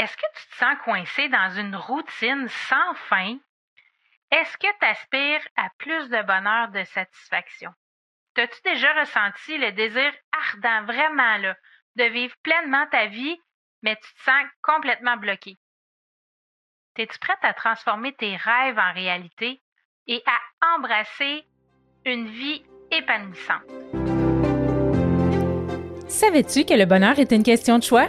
Est-ce 0.00 0.16
que 0.16 0.26
tu 0.34 0.48
te 0.48 0.56
sens 0.56 0.76
coincé 0.82 1.28
dans 1.28 1.50
une 1.58 1.76
routine 1.76 2.48
sans 2.48 2.94
fin? 3.10 3.36
Est-ce 4.30 4.56
que 4.56 4.66
tu 4.80 4.86
aspires 4.86 5.46
à 5.56 5.68
plus 5.76 6.08
de 6.08 6.22
bonheur, 6.22 6.68
de 6.68 6.82
satisfaction? 6.84 7.70
T'as-tu 8.34 8.62
déjà 8.64 8.98
ressenti 8.98 9.58
le 9.58 9.72
désir 9.72 10.10
ardent, 10.32 10.86
vraiment 10.86 11.36
là, 11.36 11.54
de 11.96 12.04
vivre 12.04 12.34
pleinement 12.42 12.86
ta 12.90 13.08
vie, 13.08 13.38
mais 13.82 13.94
tu 13.96 14.14
te 14.14 14.22
sens 14.22 14.42
complètement 14.62 15.18
bloqué? 15.18 15.58
Es-tu 16.96 17.18
prête 17.18 17.36
à 17.42 17.52
transformer 17.52 18.14
tes 18.14 18.36
rêves 18.36 18.78
en 18.78 18.94
réalité 18.94 19.60
et 20.06 20.22
à 20.24 20.76
embrasser 20.76 21.44
une 22.06 22.26
vie 22.26 22.64
épanouissante? 22.90 23.68
Savais-tu 26.08 26.64
que 26.64 26.72
le 26.72 26.86
bonheur 26.86 27.18
est 27.18 27.32
une 27.32 27.42
question 27.42 27.78
de 27.78 27.84
choix? 27.84 28.08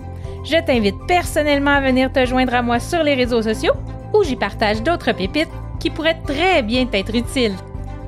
Je 0.43 0.57
t'invite 0.65 0.97
personnellement 1.07 1.75
à 1.75 1.81
venir 1.81 2.11
te 2.11 2.25
joindre 2.25 2.55
à 2.55 2.63
moi 2.63 2.79
sur 2.79 3.03
les 3.03 3.13
réseaux 3.13 3.43
sociaux 3.43 3.73
où 4.11 4.23
j'y 4.23 4.35
partage 4.35 4.81
d'autres 4.81 5.11
pépites 5.11 5.51
qui 5.79 5.91
pourraient 5.91 6.19
très 6.23 6.63
bien 6.63 6.87
t'être 6.87 7.15
utiles. 7.15 7.55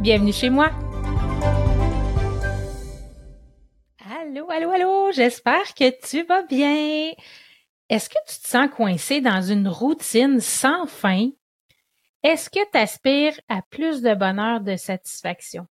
Bienvenue 0.01 0.33
chez 0.33 0.49
moi. 0.49 0.71
Allô, 4.19 4.49
allô, 4.49 4.71
allô, 4.71 5.11
j'espère 5.11 5.75
que 5.75 5.91
tu 6.07 6.23
vas 6.23 6.41
bien. 6.41 7.11
Est-ce 7.87 8.09
que 8.09 8.17
tu 8.27 8.41
te 8.41 8.47
sens 8.47 8.67
coincé 8.75 9.21
dans 9.21 9.41
une 9.43 9.67
routine 9.67 10.39
sans 10.39 10.87
fin? 10.87 11.29
Est-ce 12.23 12.49
que 12.49 12.71
tu 12.71 12.77
aspires 12.79 13.39
à 13.47 13.61
plus 13.69 14.01
de 14.01 14.15
bonheur, 14.15 14.61
de 14.61 14.75
satisfaction? 14.75 15.67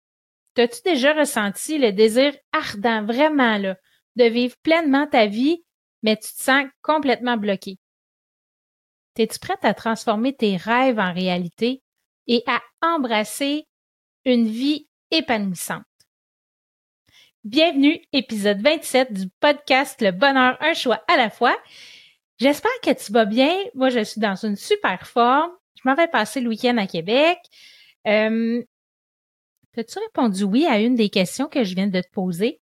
T'as-tu 0.54 0.82
déjà 0.86 1.14
ressenti 1.14 1.80
le 1.80 1.92
désir 1.92 2.34
ardent, 2.52 3.04
vraiment 3.04 3.58
là, 3.58 3.78
de 4.16 4.26
vivre 4.26 4.56
pleinement 4.62 5.08
ta 5.08 5.26
vie 5.26 5.64
mais 6.02 6.18
tu 6.18 6.34
te 6.34 6.42
sens 6.44 6.66
complètement 6.82 7.38
bloqué. 7.38 7.78
Es-tu 9.18 9.40
prête 9.40 9.64
à 9.64 9.74
transformer 9.74 10.34
tes 10.36 10.56
rêves 10.58 11.00
en 11.00 11.14
réalité 11.14 11.84
et 12.28 12.44
à 12.48 12.62
embrasser 12.82 13.68
une 14.26 14.48
vie 14.48 14.88
épanouissante? 15.12 15.84
Bienvenue, 17.44 18.02
épisode 18.14 18.62
27 18.62 19.14
du 19.14 19.30
podcast 19.40 20.02
Le 20.02 20.12
bonheur, 20.12 20.58
un 20.62 20.74
choix 20.74 21.04
à 21.08 21.18
la 21.18 21.30
fois. 21.30 21.56
J'espère 22.40 22.72
que 22.84 22.92
tu 22.94 23.12
vas 23.12 23.26
bien. 23.26 23.54
Moi, 23.76 23.90
je 23.90 24.04
suis 24.04 24.22
dans 24.22 24.36
une 24.36 24.56
super 24.56 25.08
forme. 25.08 25.52
Je 25.76 25.82
m'en 25.86 25.96
vais 25.96 26.08
passer 26.08 26.40
le 26.40 26.50
week-end 26.50 26.78
à 26.78 26.88
Québec. 26.88 27.38
Euh, 28.08 28.64
As-tu 29.78 30.00
répondu 30.00 30.44
oui 30.44 30.66
à 30.66 30.80
une 30.80 30.96
des 30.96 31.10
questions 31.10 31.48
que 31.48 31.64
je 31.64 31.76
viens 31.76 31.88
de 31.88 32.02
te 32.02 32.10
poser? 32.12 32.61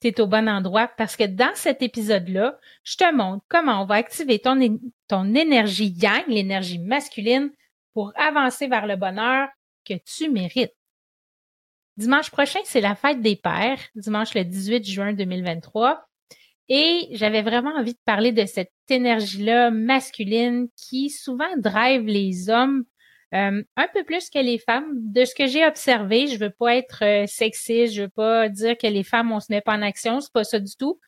Tu 0.00 0.08
es 0.08 0.20
au 0.20 0.26
bon 0.26 0.48
endroit 0.48 0.88
parce 0.96 1.16
que 1.16 1.24
dans 1.24 1.54
cet 1.54 1.82
épisode-là, 1.82 2.58
je 2.84 2.96
te 2.96 3.14
montre 3.14 3.44
comment 3.48 3.82
on 3.82 3.86
va 3.86 3.96
activer 3.96 4.38
ton, 4.38 4.60
énergie 5.34 5.94
yang, 5.96 6.24
l'énergie 6.28 6.78
masculine, 6.78 7.50
pour 7.94 8.12
avancer 8.16 8.68
vers 8.68 8.86
le 8.86 8.96
bonheur 8.96 9.48
que 9.84 9.94
tu 9.94 10.30
mérites. 10.30 10.74
Dimanche 11.96 12.30
prochain, 12.30 12.60
c'est 12.64 12.80
la 12.80 12.94
fête 12.94 13.20
des 13.22 13.34
pères, 13.34 13.80
dimanche 13.96 14.34
le 14.34 14.44
18 14.44 14.84
juin 14.84 15.12
2023. 15.12 16.04
Et 16.68 17.08
j'avais 17.12 17.42
vraiment 17.42 17.74
envie 17.74 17.94
de 17.94 18.00
parler 18.04 18.30
de 18.30 18.44
cette 18.44 18.72
énergie-là 18.88 19.70
masculine 19.70 20.68
qui 20.76 21.10
souvent 21.10 21.56
drive 21.56 22.04
les 22.04 22.50
hommes 22.50 22.84
euh, 23.34 23.62
un 23.76 23.88
peu 23.92 24.04
plus 24.04 24.30
que 24.30 24.38
les 24.38 24.58
femmes. 24.58 24.90
De 24.94 25.24
ce 25.24 25.34
que 25.34 25.46
j'ai 25.46 25.66
observé, 25.66 26.28
je 26.28 26.38
veux 26.38 26.50
pas 26.50 26.76
être 26.76 27.04
euh, 27.04 27.26
sexiste, 27.26 27.94
je 27.94 28.02
veux 28.02 28.08
pas 28.08 28.48
dire 28.48 28.76
que 28.78 28.86
les 28.86 29.04
femmes 29.04 29.32
on 29.32 29.40
se 29.40 29.46
met 29.50 29.60
pas 29.60 29.74
en 29.74 29.82
action, 29.82 30.20
c'est 30.20 30.32
pas 30.32 30.44
ça 30.44 30.58
du 30.58 30.74
tout. 30.76 30.98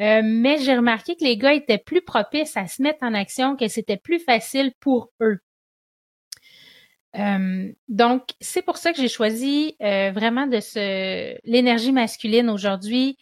Euh, 0.00 0.22
mais 0.24 0.58
j'ai 0.58 0.76
remarqué 0.76 1.16
que 1.16 1.24
les 1.24 1.36
gars 1.36 1.54
étaient 1.54 1.78
plus 1.78 2.02
propices 2.02 2.56
à 2.56 2.66
se 2.66 2.82
mettre 2.82 2.98
en 3.02 3.14
action, 3.14 3.56
que 3.56 3.68
c'était 3.68 3.96
plus 3.96 4.18
facile 4.20 4.72
pour 4.80 5.10
eux. 5.20 5.38
donc, 7.88 8.22
c'est 8.40 8.62
pour 8.62 8.76
ça 8.76 8.92
que 8.92 9.00
j'ai 9.00 9.08
choisi 9.08 9.76
vraiment 9.80 10.46
de 10.48 10.60
ce 10.60 11.36
l'énergie 11.44 11.92
masculine 11.92 12.50
aujourd'hui 12.50 13.16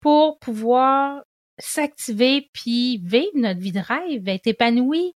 pour 0.00 0.38
pouvoir 0.40 1.22
s'activer 1.58 2.50
puis 2.52 2.98
vivre 3.04 3.30
notre 3.34 3.60
vie 3.60 3.72
de 3.72 3.80
rêve, 3.80 4.28
être 4.28 4.46
épanoui. 4.46 5.14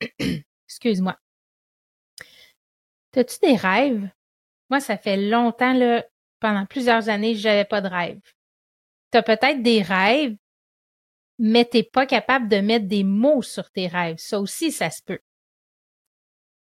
Excuse-moi. 0.68 1.18
As-tu 3.16 3.38
des 3.42 3.56
rêves? 3.56 4.08
Moi, 4.70 4.80
ça 4.80 4.98
fait 4.98 5.16
longtemps, 5.16 5.72
là, 5.72 6.04
pendant 6.40 6.66
plusieurs 6.66 7.08
années, 7.08 7.34
j'avais 7.34 7.64
pas 7.64 7.80
de 7.80 7.88
rêve. 7.88 8.20
Tu 9.10 9.18
as 9.18 9.22
peut-être 9.22 9.62
des 9.62 9.82
rêves, 9.82 10.36
mais 11.38 11.64
t'es 11.64 11.82
pas 11.82 12.06
capable 12.06 12.48
de 12.48 12.56
mettre 12.58 12.86
des 12.86 13.04
mots 13.04 13.42
sur 13.42 13.70
tes 13.70 13.86
rêves. 13.86 14.18
Ça 14.18 14.40
aussi, 14.40 14.70
ça 14.72 14.90
se 14.90 15.02
peut. 15.02 15.20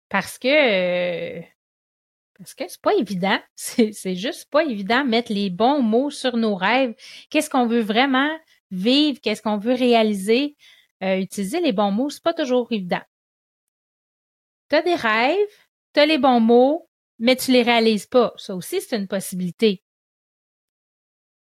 Parce 0.10 0.40
que 0.40 1.42
parce 2.40 2.54
que 2.54 2.64
c'est 2.68 2.82
pas 2.82 2.94
évident. 2.94 3.38
C'est 3.56 4.16
juste 4.16 4.50
pas 4.50 4.64
évident 4.64 5.04
mettre 5.04 5.34
les 5.34 5.50
bons 5.50 5.82
mots 5.82 6.10
sur 6.10 6.38
nos 6.38 6.56
rêves. 6.56 6.96
Qu'est-ce 7.30 7.50
qu'on 7.50 7.68
veut 7.68 7.82
vraiment 7.82 8.32
vivre? 8.72 9.20
Qu'est-ce 9.22 9.42
qu'on 9.42 9.58
veut 9.58 9.74
réaliser? 9.74 10.56
Euh, 11.04 11.18
utiliser 11.18 11.60
les 11.60 11.74
bons 11.74 11.92
mots, 11.92 12.10
c'est 12.10 12.24
pas 12.24 12.34
toujours 12.34 12.68
évident. 12.72 13.02
Tu 14.70 14.76
as 14.76 14.82
des 14.82 14.96
rêves, 14.96 15.69
tu 15.94 16.06
les 16.06 16.18
bons 16.18 16.40
mots, 16.40 16.90
mais 17.20 17.36
tu 17.36 17.52
les 17.52 17.64
réalises 17.64 18.08
pas. 18.08 18.34
Ça 18.38 18.56
aussi, 18.56 18.82
c'est 18.82 18.98
une 18.98 19.08
possibilité. 19.08 19.84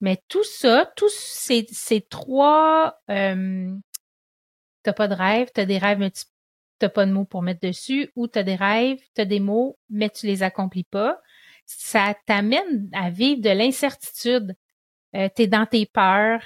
Mais 0.02 0.22
tout 0.28 0.44
ça, 0.44 0.92
tous 0.96 1.14
ces, 1.14 1.66
ces 1.72 2.02
trois, 2.02 3.00
euh, 3.10 3.76
t'as 4.84 4.94
pas 4.94 5.08
de 5.08 5.16
rêve, 5.16 5.50
t'as 5.54 5.66
des 5.66 5.78
rêves, 5.78 6.00
mais 6.00 6.12
tu 6.12 6.24
t'as 6.80 6.90
pas 6.90 7.06
de 7.06 7.12
mots 7.12 7.26
pour 7.26 7.42
mettre 7.42 7.62
dessus, 7.62 8.12
ou 8.16 8.28
t'as 8.28 8.44
des 8.44 8.56
rêves, 8.56 9.00
t'as 9.16 9.26
des 9.26 9.40
mots, 9.40 9.80
mais 9.90 10.10
tu 10.10 10.28
les 10.28 10.44
accomplis 10.44 10.84
pas. 10.84 11.20
Ça 11.66 12.16
t'amène 12.26 12.90
à 12.94 13.10
vivre 13.10 13.42
de 13.42 13.50
l'incertitude. 13.50 14.56
Euh, 15.16 15.30
t'es 15.34 15.48
dans 15.48 15.66
tes 15.66 15.86
peurs. 15.86 16.42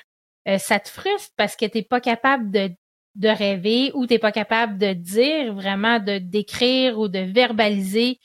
Euh, 0.48 0.58
ça 0.58 0.80
te 0.80 0.90
frustre 0.90 1.34
parce 1.36 1.56
que 1.56 1.66
t'es 1.66 1.84
pas 1.84 2.02
capable 2.02 2.50
de 2.50 2.72
de 3.16 3.28
rêver 3.28 3.92
ou 3.94 4.08
t'es 4.08 4.20
pas 4.20 4.32
capable 4.32 4.78
de 4.78 4.94
dire 4.94 5.54
vraiment, 5.54 6.00
de 6.00 6.18
décrire 6.18 6.98
ou 7.00 7.08
de 7.08 7.20
verbaliser 7.20 8.20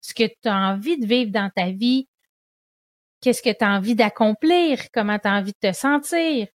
ce 0.00 0.14
que 0.14 0.24
tu 0.24 0.48
as 0.48 0.56
envie 0.56 0.98
de 0.98 1.06
vivre 1.06 1.30
dans 1.30 1.50
ta 1.54 1.70
vie, 1.70 2.08
qu'est-ce 3.20 3.42
que 3.42 3.50
tu 3.50 3.64
as 3.64 3.70
envie 3.70 3.94
d'accomplir, 3.94 4.90
comment 4.92 5.18
tu 5.18 5.28
as 5.28 5.34
envie 5.34 5.52
de 5.52 5.68
te 5.68 5.74
sentir? 5.74 6.46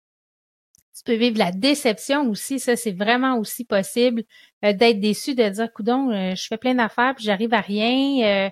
Tu 0.94 1.04
peux 1.04 1.14
vivre 1.14 1.38
la 1.38 1.50
déception 1.50 2.28
aussi, 2.28 2.60
ça 2.60 2.76
c'est 2.76 2.92
vraiment 2.92 3.38
aussi 3.38 3.64
possible 3.64 4.22
euh, 4.64 4.72
d'être 4.74 5.00
déçu, 5.00 5.34
de 5.34 5.48
dire 5.48 5.72
coudon, 5.72 6.10
euh, 6.10 6.34
je 6.34 6.46
fais 6.46 6.58
plein 6.58 6.74
d'affaires 6.74 7.14
puis 7.14 7.24
j'arrive 7.24 7.54
à 7.54 7.60
rien. 7.60 8.50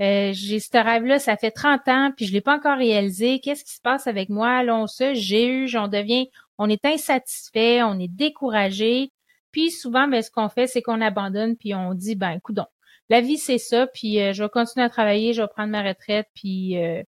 Euh, 0.00 0.32
j'ai 0.32 0.60
ce 0.60 0.76
rêve-là, 0.76 1.18
ça 1.18 1.36
fait 1.36 1.50
30 1.50 1.88
ans, 1.88 2.12
puis 2.16 2.26
je 2.26 2.32
l'ai 2.32 2.40
pas 2.40 2.54
encore 2.56 2.78
réalisé. 2.78 3.40
Qu'est-ce 3.40 3.64
qui 3.64 3.72
se 3.74 3.80
passe 3.80 4.06
avec 4.06 4.28
moi? 4.28 4.62
Là, 4.62 4.76
on 4.76 4.86
se 4.86 5.12
eu, 5.34 5.76
on 5.76 5.88
devient 5.88 6.28
on 6.58 6.68
est 6.68 6.84
insatisfait, 6.84 7.82
on 7.82 7.98
est 7.98 8.08
découragé. 8.08 9.10
Puis 9.52 9.70
souvent, 9.70 10.08
ben, 10.08 10.22
ce 10.22 10.30
qu'on 10.30 10.48
fait, 10.48 10.66
c'est 10.66 10.82
qu'on 10.82 11.00
abandonne, 11.00 11.56
puis 11.56 11.74
on 11.74 11.94
dit, 11.94 12.16
ben, 12.16 12.38
coudon, 12.40 12.66
la 13.08 13.20
vie, 13.20 13.38
c'est 13.38 13.58
ça, 13.58 13.86
puis 13.86 14.20
euh, 14.20 14.32
je 14.32 14.42
vais 14.42 14.50
continuer 14.50 14.84
à 14.84 14.90
travailler, 14.90 15.32
je 15.32 15.42
vais 15.42 15.48
prendre 15.48 15.70
ma 15.70 15.82
retraite, 15.82 16.26
puis 16.34 16.76
euh, 16.82 17.02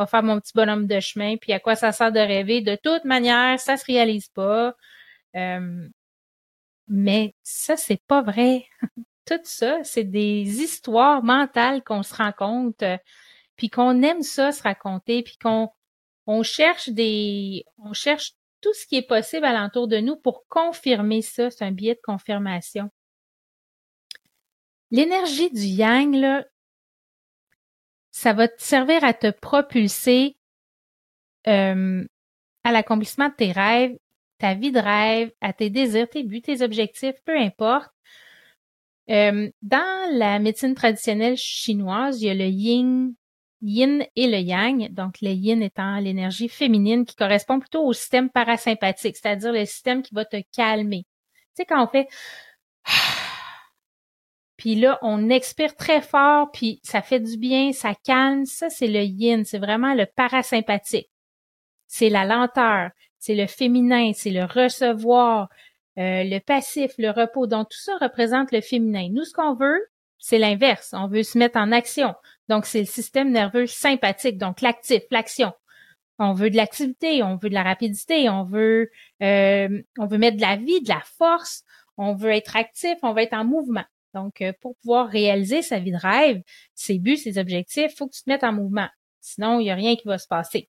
je 0.00 0.06
faire 0.06 0.22
mon 0.22 0.40
petit 0.40 0.52
bonhomme 0.54 0.86
de 0.86 1.00
chemin, 1.00 1.36
puis 1.36 1.52
à 1.52 1.60
quoi 1.60 1.76
ça 1.76 1.92
sert 1.92 2.12
de 2.12 2.20
rêver? 2.20 2.60
De 2.62 2.76
toute 2.82 3.04
manière, 3.04 3.58
ça 3.60 3.76
se 3.76 3.84
réalise 3.84 4.28
pas. 4.28 4.74
Euh, 5.36 5.88
mais 6.88 7.34
ça, 7.42 7.76
c'est 7.76 8.02
pas 8.06 8.22
vrai. 8.22 8.66
tout 9.26 9.40
ça, 9.44 9.78
c'est 9.84 10.04
des 10.04 10.62
histoires 10.62 11.22
mentales 11.22 11.82
qu'on 11.84 12.02
se 12.02 12.14
raconte, 12.14 12.82
euh, 12.82 12.98
puis 13.56 13.70
qu'on 13.70 14.02
aime 14.02 14.22
ça 14.22 14.52
se 14.52 14.62
raconter, 14.62 15.22
puis 15.22 15.36
qu'on 15.38 15.70
on 16.26 16.42
cherche 16.42 16.88
des, 16.90 17.64
on 17.78 17.92
cherche 17.92 18.32
tout 18.60 18.72
ce 18.74 18.86
qui 18.86 18.96
est 18.96 19.06
possible 19.06 19.44
alentour 19.44 19.88
de 19.88 19.98
nous 19.98 20.16
pour 20.16 20.46
confirmer 20.48 21.22
ça. 21.22 21.50
C'est 21.50 21.64
un 21.64 21.72
biais 21.72 21.94
de 21.94 22.00
confirmation. 22.02 22.90
L'énergie 24.90 25.50
du 25.50 25.62
yang, 25.62 26.44
ça 28.10 28.32
va 28.32 28.48
te 28.48 28.60
servir 28.60 29.04
à 29.04 29.14
te 29.14 29.30
propulser 29.30 30.36
euh, 31.46 32.04
à 32.64 32.72
l'accomplissement 32.72 33.28
de 33.28 33.34
tes 33.34 33.52
rêves, 33.52 33.96
ta 34.38 34.54
vie 34.54 34.72
de 34.72 34.80
rêve, 34.80 35.32
à 35.40 35.52
tes 35.52 35.70
désirs, 35.70 36.08
tes 36.08 36.24
buts, 36.24 36.42
tes 36.42 36.62
objectifs, 36.62 37.16
peu 37.24 37.36
importe. 37.36 37.90
Euh, 39.10 39.50
dans 39.62 40.18
la 40.18 40.38
médecine 40.38 40.74
traditionnelle 40.74 41.36
chinoise, 41.36 42.22
il 42.22 42.26
y 42.26 42.30
a 42.30 42.34
le 42.34 42.46
yin, 42.46 43.14
yin 43.62 44.04
et 44.16 44.26
le 44.26 44.38
yang. 44.38 44.92
Donc, 44.92 45.20
le 45.20 45.30
yin 45.30 45.62
étant 45.62 45.98
l'énergie 45.98 46.48
féminine 46.48 47.04
qui 47.04 47.16
correspond 47.16 47.60
plutôt 47.60 47.84
au 47.84 47.92
système 47.92 48.30
parasympathique, 48.30 49.16
c'est-à-dire 49.16 49.52
le 49.52 49.64
système 49.64 50.02
qui 50.02 50.14
va 50.14 50.24
te 50.24 50.40
calmer. 50.54 51.04
Tu 51.04 51.62
sais, 51.62 51.64
quand 51.64 51.82
on 51.82 51.88
fait 51.88 52.08
puis 54.56 54.74
là, 54.74 54.98
on 55.02 55.30
expire 55.30 55.74
très 55.74 56.02
fort, 56.02 56.50
puis 56.52 56.80
ça 56.82 57.02
fait 57.02 57.20
du 57.20 57.36
bien, 57.38 57.72
ça 57.72 57.94
calme. 57.94 58.44
Ça, 58.44 58.68
c'est 58.70 58.88
le 58.88 59.02
yin, 59.02 59.44
c'est 59.44 59.58
vraiment 59.58 59.94
le 59.94 60.06
parasympathique. 60.06 61.10
C'est 61.86 62.10
la 62.10 62.24
lenteur, 62.24 62.90
c'est 63.18 63.34
le 63.34 63.46
féminin, 63.46 64.12
c'est 64.14 64.30
le 64.30 64.44
recevoir, 64.44 65.48
euh, 65.98 66.24
le 66.24 66.38
passif, 66.40 66.92
le 66.98 67.10
repos. 67.10 67.46
Donc, 67.46 67.70
tout 67.70 67.78
ça 67.78 67.96
représente 67.98 68.52
le 68.52 68.60
féminin. 68.60 69.08
Nous, 69.10 69.24
ce 69.24 69.32
qu'on 69.32 69.54
veut, 69.54 69.89
c'est 70.20 70.38
l'inverse. 70.38 70.94
On 70.96 71.08
veut 71.08 71.22
se 71.22 71.38
mettre 71.38 71.58
en 71.58 71.72
action. 71.72 72.14
Donc, 72.48 72.66
c'est 72.66 72.80
le 72.80 72.86
système 72.86 73.32
nerveux 73.32 73.66
sympathique, 73.66 74.38
donc 74.38 74.60
l'actif, 74.60 75.02
l'action. 75.10 75.52
On 76.18 76.34
veut 76.34 76.50
de 76.50 76.56
l'activité, 76.56 77.22
on 77.22 77.36
veut 77.36 77.48
de 77.48 77.54
la 77.54 77.62
rapidité, 77.62 78.28
on 78.28 78.44
veut, 78.44 78.90
euh, 79.22 79.82
on 79.98 80.06
veut 80.06 80.18
mettre 80.18 80.36
de 80.36 80.42
la 80.42 80.56
vie, 80.56 80.82
de 80.82 80.88
la 80.88 81.02
force, 81.18 81.64
on 81.96 82.14
veut 82.14 82.30
être 82.30 82.56
actif, 82.56 82.96
on 83.02 83.14
veut 83.14 83.22
être 83.22 83.34
en 83.34 83.44
mouvement. 83.44 83.84
Donc, 84.12 84.42
euh, 84.42 84.52
pour 84.60 84.76
pouvoir 84.82 85.08
réaliser 85.08 85.62
sa 85.62 85.78
vie 85.78 85.92
de 85.92 85.96
rêve, 85.96 86.42
ses 86.74 86.98
buts, 86.98 87.16
ses 87.16 87.38
objectifs, 87.38 87.92
il 87.92 87.96
faut 87.96 88.06
que 88.06 88.14
tu 88.14 88.22
te 88.22 88.30
mettes 88.30 88.44
en 88.44 88.52
mouvement. 88.52 88.88
Sinon, 89.20 89.60
il 89.60 89.64
n'y 89.64 89.70
a 89.70 89.74
rien 89.74 89.96
qui 89.96 90.06
va 90.06 90.18
se 90.18 90.26
passer. 90.26 90.68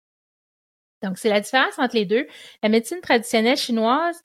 Donc, 1.02 1.18
c'est 1.18 1.30
la 1.30 1.42
différence 1.42 1.78
entre 1.78 1.96
les 1.96 2.06
deux. 2.06 2.28
La 2.64 2.70
médecine 2.70 3.02
traditionnelle 3.02 3.58
chinoise, 3.58 4.22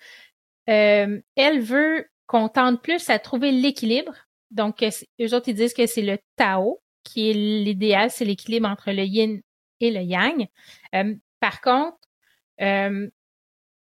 euh, 0.68 1.20
elle 1.36 1.60
veut 1.60 2.06
qu'on 2.26 2.48
tente 2.48 2.82
plus 2.82 3.08
à 3.08 3.18
trouver 3.18 3.50
l'équilibre. 3.50 4.14
Donc, 4.50 4.82
euh, 4.82 4.90
eux 5.20 5.34
autres, 5.34 5.48
ils 5.48 5.54
disent 5.54 5.74
que 5.74 5.86
c'est 5.86 6.02
le 6.02 6.18
Tao 6.36 6.80
qui 7.04 7.30
est 7.30 7.34
l'idéal, 7.34 8.10
c'est 8.10 8.24
l'équilibre 8.24 8.68
entre 8.68 8.90
le 8.90 9.04
yin 9.04 9.40
et 9.80 9.90
le 9.90 10.00
yang. 10.00 10.48
Euh, 10.94 11.14
par 11.40 11.60
contre, 11.60 11.98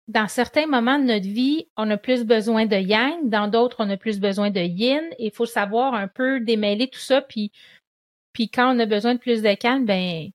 dans 0.08 0.28
certains 0.28 0.68
moments 0.68 1.00
de 1.00 1.06
notre 1.06 1.28
vie, 1.28 1.68
on 1.78 1.90
a 1.90 1.98
plus 1.98 2.26
besoin 2.26 2.66
de 2.66 2.76
yang, 2.76 3.30
dans 3.30 3.48
d'autres, 3.48 3.78
on 3.80 3.90
a 3.90 3.98
plus 3.98 4.20
besoin 4.20 4.52
de 4.52 4.60
yin. 4.60 5.04
Il 5.20 5.32
faut 5.32 5.46
savoir 5.46 5.94
un 5.94 6.08
peu 6.08 6.40
démêler 6.40 6.90
tout 6.90 7.00
ça, 7.00 7.22
puis, 7.22 7.52
puis 8.34 8.50
quand 8.50 8.76
on 8.76 8.80
a 8.80 8.86
besoin 8.86 9.16
de 9.16 9.20
plus 9.20 9.42
de 9.42 9.54
calme, 9.56 9.86
ben 9.86 10.30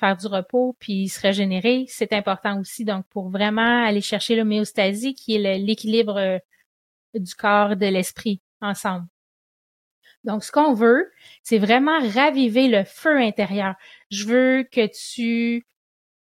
faire 0.00 0.16
du 0.16 0.26
repos 0.26 0.74
puis 0.80 1.08
se 1.08 1.20
régénérer, 1.20 1.84
c'est 1.88 2.12
important 2.12 2.58
aussi. 2.58 2.84
Donc, 2.84 3.06
pour 3.10 3.28
vraiment 3.28 3.84
aller 3.84 4.00
chercher 4.00 4.34
l'homéostasie, 4.34 5.14
qui 5.14 5.36
est 5.36 5.58
l'équilibre 5.58 6.16
euh, 6.16 6.38
du 7.14 7.34
corps 7.34 7.72
et 7.72 7.76
de 7.76 7.86
l'esprit 7.86 8.40
ensemble. 8.60 9.06
Donc, 10.24 10.44
ce 10.44 10.52
qu'on 10.52 10.74
veut, 10.74 11.10
c'est 11.42 11.58
vraiment 11.58 11.98
raviver 12.10 12.68
le 12.68 12.84
feu 12.84 13.16
intérieur. 13.16 13.74
Je 14.10 14.26
veux 14.26 14.64
que 14.70 14.86
tu 14.86 15.66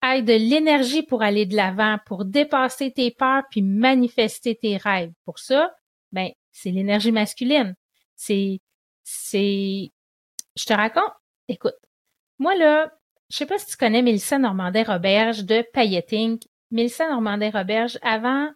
ailles 0.02 0.24
de 0.24 0.34
l'énergie 0.34 1.04
pour 1.04 1.22
aller 1.22 1.46
de 1.46 1.56
l'avant, 1.56 1.98
pour 2.06 2.26
dépasser 2.26 2.92
tes 2.92 3.12
peurs 3.12 3.44
puis 3.50 3.62
manifester 3.62 4.56
tes 4.56 4.78
rêves. 4.78 5.12
Pour 5.26 5.40
ça, 5.40 5.76
ben, 6.12 6.30
c'est 6.52 6.72
l'énergie 6.72 7.12
masculine. 7.12 7.76
C'est, 8.16 8.60
c'est, 9.04 9.92
je 10.56 10.66
te 10.66 10.74
raconte, 10.74 11.12
écoute, 11.48 11.76
moi 12.38 12.56
là, 12.56 12.92
je 13.30 13.38
sais 13.38 13.46
pas 13.46 13.60
si 13.60 13.68
tu 13.68 13.78
connais 13.78 14.02
Mélissa 14.02 14.40
Normandin-Roberge 14.40 15.44
de 15.44 15.64
Pailleting. 15.74 16.40
Mélissa 16.72 17.10
Normandin-Roberge, 17.10 18.00
avant, 18.02 18.50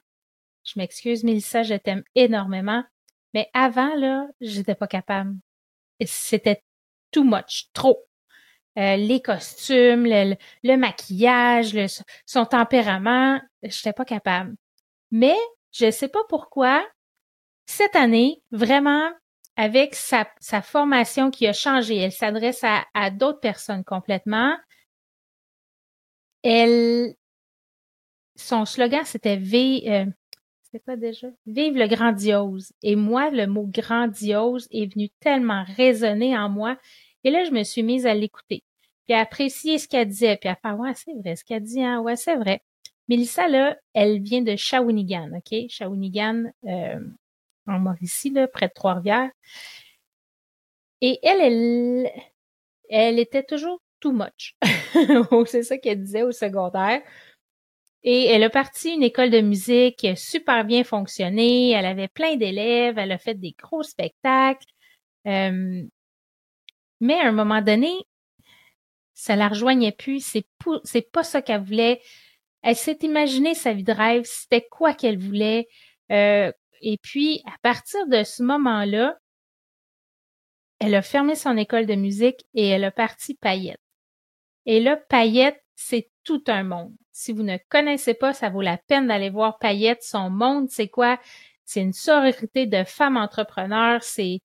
je 0.64 0.74
m'excuse, 0.78 1.24
Mélissa, 1.24 1.64
je 1.64 1.76
t'aime 1.76 2.04
énormément, 2.16 2.84
mais 3.34 3.50
avant, 3.54 3.96
là, 3.96 4.28
j'étais 4.42 4.76
pas 4.76 4.88
capable. 4.88 5.36
C'était 6.06 6.64
too 7.12 7.24
much, 7.24 7.70
trop. 7.74 8.06
Euh, 8.78 8.96
les 8.96 9.22
costumes, 9.22 10.06
le, 10.06 10.76
maquillage, 10.78 11.78
son 12.26 12.46
tempérament, 12.46 13.40
j'étais 13.62 13.94
pas 13.94 14.06
capable. 14.06 14.56
Mais 15.12 15.38
je 15.72 15.92
sais 15.92 16.08
pas 16.08 16.24
pourquoi, 16.28 16.86
cette 17.68 17.96
année, 17.96 18.42
vraiment, 18.52 19.12
avec 19.56 19.94
sa, 19.94 20.28
sa 20.40 20.62
formation 20.62 21.30
qui 21.30 21.48
a 21.48 21.54
changé, 21.54 21.98
elle 21.98 22.12
s'adresse 22.12 22.64
à, 22.64 22.86
à 22.96 23.12
d'autres 23.12 23.40
personnes 23.40 23.84
complètement. 23.84 24.58
Elle, 26.44 27.14
son 28.36 28.66
slogan 28.66 29.06
c'était 29.06 29.38
V, 29.38 29.84
euh, 29.88 30.06
c'était 30.74 30.84
quoi 30.84 30.96
déjà? 30.96 31.28
Vive 31.46 31.76
le 31.76 31.88
grandiose. 31.88 32.74
Et 32.82 32.96
moi, 32.96 33.30
le 33.30 33.46
mot 33.46 33.68
grandiose 33.68 34.68
est 34.72 34.92
venu 34.92 35.10
tellement 35.20 35.64
résonner 35.78 36.36
en 36.36 36.50
moi. 36.50 36.78
Et 37.24 37.30
là, 37.30 37.44
je 37.44 37.52
me 37.52 37.64
suis 37.64 37.84
mise 37.84 38.08
à 38.08 38.16
l'écouter, 38.16 38.64
puis 39.06 39.14
à 39.14 39.20
apprécier 39.20 39.78
ce 39.78 39.88
qu'elle 39.88 40.08
disait, 40.08 40.36
puis 40.38 40.50
à 40.50 40.56
faire 40.56 40.78
ouais, 40.80 40.94
c'est 40.96 41.14
vrai, 41.14 41.36
ce 41.36 41.44
qu'elle 41.46 41.62
dit, 41.62 41.84
hein, 41.84 42.02
ouais, 42.02 42.16
c'est 42.16 42.36
vrai. 42.38 42.64
Mélissa, 43.08 43.48
là, 43.48 43.78
elle 43.94 44.20
vient 44.24 44.42
de 44.42 44.56
Shawinigan, 44.56 45.30
OK? 45.38 45.70
Shawinigan, 45.70 46.46
euh, 46.66 47.00
en 47.68 47.80
Mauricie, 47.80 48.32
là, 48.32 48.48
près 48.48 48.68
de 48.68 48.74
Trois-Rivières. 48.74 49.30
Et 51.02 51.20
elle, 51.22 51.42
elle, 51.42 52.12
elle 52.90 53.20
était 53.20 53.44
toujours 53.44 53.80
too 54.00 54.12
much. 54.12 54.56
c'est 55.48 55.64
ça 55.64 55.78
qu'elle 55.78 56.02
disait 56.02 56.24
au 56.24 56.32
secondaire. 56.32 57.02
Et 58.04 58.26
elle 58.26 58.44
a 58.44 58.50
parti 58.50 58.90
une 58.90 59.04
école 59.04 59.30
de 59.30 59.40
musique 59.42 59.98
qui 59.98 60.10
a 60.10 60.16
super 60.16 60.66
bien 60.66 60.84
fonctionné. 60.84 61.72
Elle 61.72 61.86
avait 61.86 62.10
plein 62.10 62.36
d'élèves. 62.36 62.98
Elle 62.98 63.12
a 63.12 63.18
fait 63.18 63.36
des 63.36 63.56
gros 63.58 63.84
spectacles. 63.84 64.68
Euh, 65.26 65.84
mais 67.00 67.14
à 67.16 67.28
un 67.28 67.32
moment 67.32 67.62
donné, 67.62 67.92
ça 69.14 69.36
la 69.36 69.48
rejoignait 69.48 69.94
plus. 69.94 70.20
C'est, 70.22 71.12
pas 71.12 71.24
ça 71.24 71.42
qu'elle 71.42 71.64
voulait. 71.64 72.02
Elle 72.62 72.76
s'est 72.76 73.00
imaginé 73.02 73.56
sa 73.56 73.74
vie 73.74 73.84
de 73.84 73.94
rêve. 73.94 74.24
C'était 74.26 74.66
quoi 74.70 74.94
qu'elle 74.94 75.18
voulait. 75.18 75.68
Euh, 76.12 76.52
et 76.82 76.98
puis, 76.98 77.42
à 77.46 77.58
partir 77.62 78.06
de 78.08 78.24
ce 78.24 78.44
moment-là, 78.44 79.18
elle 80.80 80.96
a 80.96 81.02
fermé 81.02 81.36
son 81.36 81.56
école 81.56 81.86
de 81.86 81.96
musique 81.96 82.46
et 82.54 82.68
elle 82.68 82.84
a 82.84 82.92
parti 82.92 83.36
Paillette. 83.36 83.80
Et 84.66 84.82
là, 84.82 84.98
Paillette, 84.98 85.63
c'est 85.84 86.10
tout 86.24 86.44
un 86.48 86.64
monde. 86.64 86.94
Si 87.12 87.34
vous 87.34 87.44
ne 87.44 87.58
connaissez 87.70 88.14
pas, 88.14 88.34
ça 88.34 88.50
vaut 88.50 88.62
la 88.62 88.78
peine 88.78 89.08
d'aller 89.08 89.30
voir 89.30 89.60
Paillette. 89.60 90.02
Son 90.02 90.30
monde, 90.30 90.70
c'est 90.70 90.88
quoi? 90.88 91.20
C'est 91.66 91.82
une 91.82 91.94
sororité 91.94 92.66
de 92.66 92.84
femmes 92.84 93.18
entrepreneurs. 93.18 94.04
C'est 94.04 94.40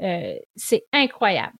euh, 0.00 0.36
c'est 0.56 0.84
incroyable. 0.92 1.56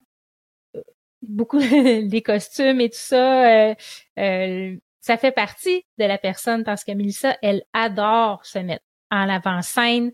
Beaucoup 1.21 1.59
les 1.59 2.21
costumes 2.21 2.81
et 2.81 2.89
tout 2.89 2.97
ça, 2.97 3.69
euh, 3.69 3.75
euh, 4.17 4.75
ça 5.01 5.17
fait 5.17 5.31
partie 5.31 5.85
de 5.97 6.05
la 6.05 6.17
personne 6.17 6.63
parce 6.63 6.83
que 6.83 6.93
Melissa, 6.93 7.37
elle 7.41 7.63
adore 7.73 8.45
se 8.45 8.59
mettre 8.59 8.85
en 9.11 9.29
avant-scène. 9.29 10.11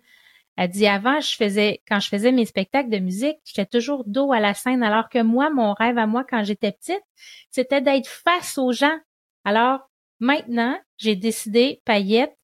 Elle 0.57 0.69
dit 0.69 0.87
avant, 0.87 1.19
je 1.19 1.35
faisais, 1.35 1.81
quand 1.87 1.99
je 1.99 2.07
faisais 2.07 2.31
mes 2.31 2.45
spectacles 2.45 2.89
de 2.89 2.99
musique, 2.99 3.37
j'étais 3.43 3.65
toujours 3.65 4.03
dos 4.05 4.31
à 4.31 4.39
la 4.39 4.53
scène, 4.53 4.83
alors 4.83 5.09
que 5.09 5.21
moi, 5.21 5.49
mon 5.49 5.73
rêve 5.73 5.97
à 5.97 6.07
moi 6.07 6.23
quand 6.29 6.43
j'étais 6.43 6.71
petite, 6.71 7.03
c'était 7.51 7.81
d'être 7.81 8.07
face 8.07 8.57
aux 8.57 8.71
gens. 8.71 8.97
Alors, 9.43 9.89
maintenant, 10.19 10.79
j'ai 10.97 11.15
décidé, 11.15 11.81
Payette 11.85 12.35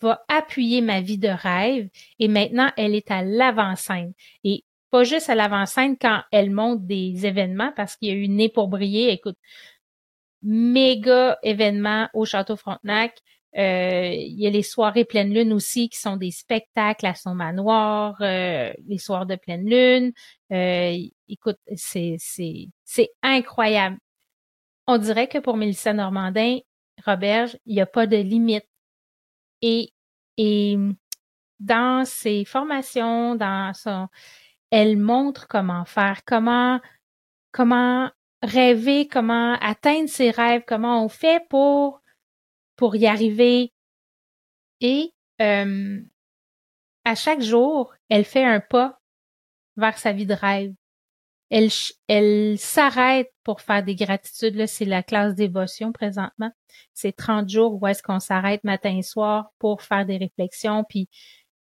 va 0.00 0.24
appuyer 0.28 0.80
ma 0.80 1.00
vie 1.00 1.18
de 1.18 1.28
rêve 1.28 1.88
et 2.18 2.28
maintenant, 2.28 2.70
elle 2.76 2.94
est 2.94 3.10
à 3.10 3.22
l'avant-scène. 3.22 4.12
Et 4.42 4.64
pas 4.90 5.04
juste 5.04 5.30
à 5.30 5.34
l'avant-scène 5.34 5.96
quand 5.98 6.22
elle 6.32 6.50
monte 6.50 6.86
des 6.86 7.26
événements 7.26 7.72
parce 7.76 7.96
qu'il 7.96 8.08
y 8.08 8.12
a 8.12 8.14
eu 8.14 8.28
Né 8.28 8.48
pour 8.48 8.68
briller. 8.68 9.10
Écoute, 9.10 9.38
méga 10.42 11.38
événement 11.42 12.08
au 12.14 12.24
Château 12.24 12.56
Frontenac. 12.56 13.16
Euh, 13.58 14.10
il 14.14 14.40
y 14.40 14.46
a 14.46 14.50
les 14.50 14.62
soirées 14.62 15.04
pleine 15.04 15.32
lune 15.34 15.52
aussi 15.52 15.88
qui 15.90 15.98
sont 15.98 16.16
des 16.16 16.30
spectacles 16.30 17.06
à 17.06 17.14
son 17.14 17.34
manoir, 17.34 18.16
euh, 18.22 18.72
les 18.86 18.98
soirs 18.98 19.26
de 19.26 19.36
pleine 19.36 19.68
lune. 19.68 20.12
Euh, 20.52 20.96
écoute, 21.28 21.58
c'est 21.76 22.16
c'est 22.18 22.68
c'est 22.84 23.10
incroyable. 23.22 23.98
On 24.86 24.98
dirait 24.98 25.28
que 25.28 25.38
pour 25.38 25.56
Mélissa 25.56 25.92
Normandin, 25.92 26.58
Roberge, 27.06 27.58
il 27.66 27.74
n'y 27.74 27.80
a 27.80 27.86
pas 27.86 28.06
de 28.06 28.16
limite. 28.16 28.66
Et 29.62 29.92
et 30.38 30.76
dans 31.60 32.04
ses 32.06 32.44
formations, 32.44 33.34
dans 33.36 33.72
son 33.74 34.08
elle 34.72 34.96
montre 34.96 35.48
comment 35.48 35.84
faire, 35.84 36.24
comment, 36.24 36.80
comment 37.52 38.10
rêver, 38.42 39.06
comment 39.06 39.54
atteindre 39.60 40.08
ses 40.08 40.30
rêves, 40.30 40.62
comment 40.66 41.04
on 41.04 41.08
fait 41.10 41.46
pour, 41.50 42.01
pour 42.76 42.96
y 42.96 43.06
arriver. 43.06 43.72
Et 44.80 45.12
euh, 45.40 46.00
à 47.04 47.14
chaque 47.14 47.42
jour, 47.42 47.94
elle 48.08 48.24
fait 48.24 48.44
un 48.44 48.60
pas 48.60 49.00
vers 49.76 49.98
sa 49.98 50.12
vie 50.12 50.26
de 50.26 50.34
rêve. 50.34 50.72
Elle, 51.50 51.68
elle 52.08 52.58
s'arrête 52.58 53.30
pour 53.44 53.60
faire 53.60 53.84
des 53.84 53.94
gratitudes. 53.94 54.54
Là, 54.54 54.66
c'est 54.66 54.86
la 54.86 55.02
classe 55.02 55.34
dévotion 55.34 55.92
présentement. 55.92 56.50
C'est 56.94 57.12
30 57.12 57.48
jours 57.48 57.80
où 57.80 57.86
est-ce 57.86 58.02
qu'on 58.02 58.20
s'arrête 58.20 58.64
matin 58.64 58.96
et 58.96 59.02
soir 59.02 59.52
pour 59.58 59.82
faire 59.82 60.06
des 60.06 60.16
réflexions, 60.16 60.84
puis 60.88 61.08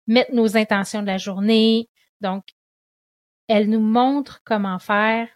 mettre 0.06 0.34
nos 0.34 0.58
intentions 0.58 1.02
de 1.02 1.08
la 1.08 1.18
journée. 1.18 1.90
Donc, 2.20 2.44
elle 3.48 3.70
nous 3.70 3.80
montre 3.80 4.42
comment 4.44 4.80
faire 4.80 5.30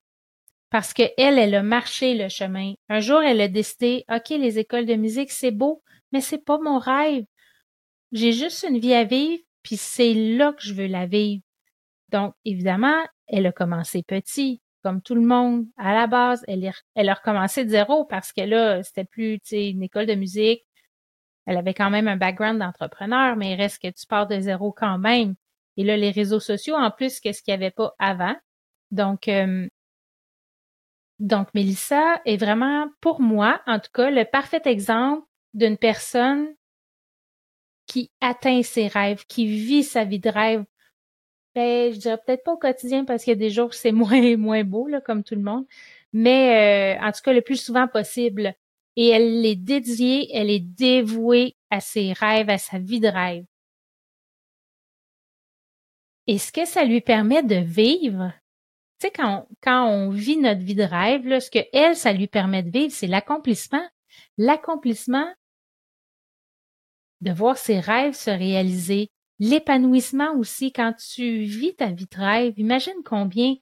parce 0.71 0.93
que 0.93 1.03
elle, 1.17 1.53
a 1.53 1.63
marché 1.63 2.15
le 2.15 2.29
chemin. 2.29 2.73
Un 2.89 3.01
jour, 3.01 3.21
elle 3.21 3.41
a 3.41 3.49
décidé, 3.49 4.05
OK, 4.09 4.29
les 4.29 4.57
écoles 4.57 4.85
de 4.85 4.95
musique, 4.95 5.31
c'est 5.31 5.51
beau, 5.51 5.83
mais 6.11 6.21
c'est 6.21 6.43
pas 6.43 6.57
mon 6.59 6.79
rêve. 6.79 7.25
J'ai 8.13 8.31
juste 8.31 8.65
une 8.67 8.79
vie 8.79 8.93
à 8.93 9.03
vivre, 9.03 9.43
puis 9.63 9.77
c'est 9.77 10.13
là 10.13 10.53
que 10.53 10.63
je 10.63 10.73
veux 10.73 10.87
la 10.87 11.05
vivre. 11.05 11.43
Donc, 12.09 12.33
évidemment, 12.45 13.03
elle 13.27 13.45
a 13.47 13.51
commencé 13.51 14.01
petit, 14.01 14.61
comme 14.81 15.01
tout 15.01 15.15
le 15.15 15.21
monde. 15.21 15.65
À 15.77 15.93
la 15.93 16.07
base, 16.07 16.43
elle, 16.47 17.09
a 17.09 17.13
recommencé 17.13 17.65
de 17.65 17.69
zéro 17.69 18.05
parce 18.05 18.31
que 18.31 18.41
là, 18.41 18.81
c'était 18.83 19.05
plus, 19.05 19.39
une 19.51 19.83
école 19.83 20.05
de 20.05 20.15
musique. 20.15 20.65
Elle 21.45 21.57
avait 21.57 21.73
quand 21.73 21.89
même 21.89 22.07
un 22.07 22.17
background 22.17 22.59
d'entrepreneur, 22.59 23.35
mais 23.35 23.51
il 23.53 23.55
reste 23.55 23.81
que 23.81 23.89
tu 23.89 24.05
pars 24.07 24.27
de 24.27 24.39
zéro 24.39 24.71
quand 24.71 24.97
même. 24.99 25.35
Et 25.75 25.83
là, 25.83 25.97
les 25.97 26.11
réseaux 26.11 26.39
sociaux, 26.39 26.75
en 26.75 26.91
plus, 26.91 27.19
qu'est-ce 27.19 27.43
qu'il 27.43 27.53
n'y 27.53 27.63
avait 27.63 27.71
pas 27.71 27.93
avant? 27.99 28.35
Donc, 28.91 29.27
euh, 29.27 29.67
donc, 31.21 31.49
Mélissa 31.53 32.19
est 32.25 32.37
vraiment, 32.37 32.89
pour 32.99 33.21
moi, 33.21 33.61
en 33.67 33.79
tout 33.79 33.91
cas, 33.93 34.09
le 34.09 34.25
parfait 34.25 34.63
exemple 34.65 35.23
d'une 35.53 35.77
personne 35.77 36.47
qui 37.85 38.09
atteint 38.21 38.63
ses 38.63 38.87
rêves, 38.87 39.25
qui 39.27 39.45
vit 39.45 39.83
sa 39.83 40.03
vie 40.03 40.19
de 40.19 40.29
rêve. 40.29 40.65
Ben, 41.53 41.93
je 41.93 41.99
dirais 41.99 42.17
peut-être 42.25 42.43
pas 42.43 42.53
au 42.53 42.57
quotidien 42.57 43.05
parce 43.05 43.23
qu'il 43.23 43.31
y 43.31 43.35
a 43.35 43.39
des 43.39 43.51
jours 43.51 43.69
où 43.69 43.71
c'est 43.71 43.91
moins, 43.91 44.35
moins 44.35 44.63
beau, 44.63 44.87
là, 44.87 44.99
comme 44.99 45.23
tout 45.23 45.35
le 45.35 45.43
monde. 45.43 45.65
Mais, 46.11 46.97
euh, 46.97 47.05
en 47.05 47.11
tout 47.11 47.21
cas, 47.23 47.33
le 47.33 47.41
plus 47.43 47.61
souvent 47.63 47.87
possible. 47.87 48.55
Et 48.95 49.09
elle 49.09 49.45
est 49.45 49.55
dédiée, 49.55 50.27
elle 50.35 50.49
est 50.49 50.59
dévouée 50.59 51.55
à 51.69 51.81
ses 51.81 52.13
rêves, 52.13 52.49
à 52.49 52.57
sa 52.57 52.79
vie 52.79 52.99
de 52.99 53.07
rêve. 53.07 53.45
Et 56.25 56.39
ce 56.39 56.51
que 56.51 56.65
ça 56.65 56.83
lui 56.83 57.01
permet 57.01 57.43
de 57.43 57.55
vivre, 57.57 58.33
tu 59.01 59.07
sais, 59.07 59.13
quand, 59.13 59.47
on 59.65 60.09
vit 60.11 60.37
notre 60.37 60.61
vie 60.61 60.75
de 60.75 60.83
rêve, 60.83 61.39
ce 61.39 61.49
que 61.49 61.65
elle, 61.73 61.95
ça 61.95 62.13
lui 62.13 62.27
permet 62.27 62.61
de 62.61 62.69
vivre, 62.69 62.93
c'est 62.93 63.07
l'accomplissement. 63.07 63.83
L'accomplissement 64.37 65.33
de 67.21 67.31
voir 67.31 67.57
ses 67.57 67.79
rêves 67.79 68.13
se 68.13 68.29
réaliser. 68.29 69.09
L'épanouissement 69.39 70.35
aussi, 70.35 70.71
quand 70.71 70.93
tu 70.93 71.43
vis 71.43 71.75
ta 71.75 71.87
vie 71.87 72.05
de 72.05 72.17
rêve, 72.17 72.53
imagine 72.57 73.01
combien 73.03 73.55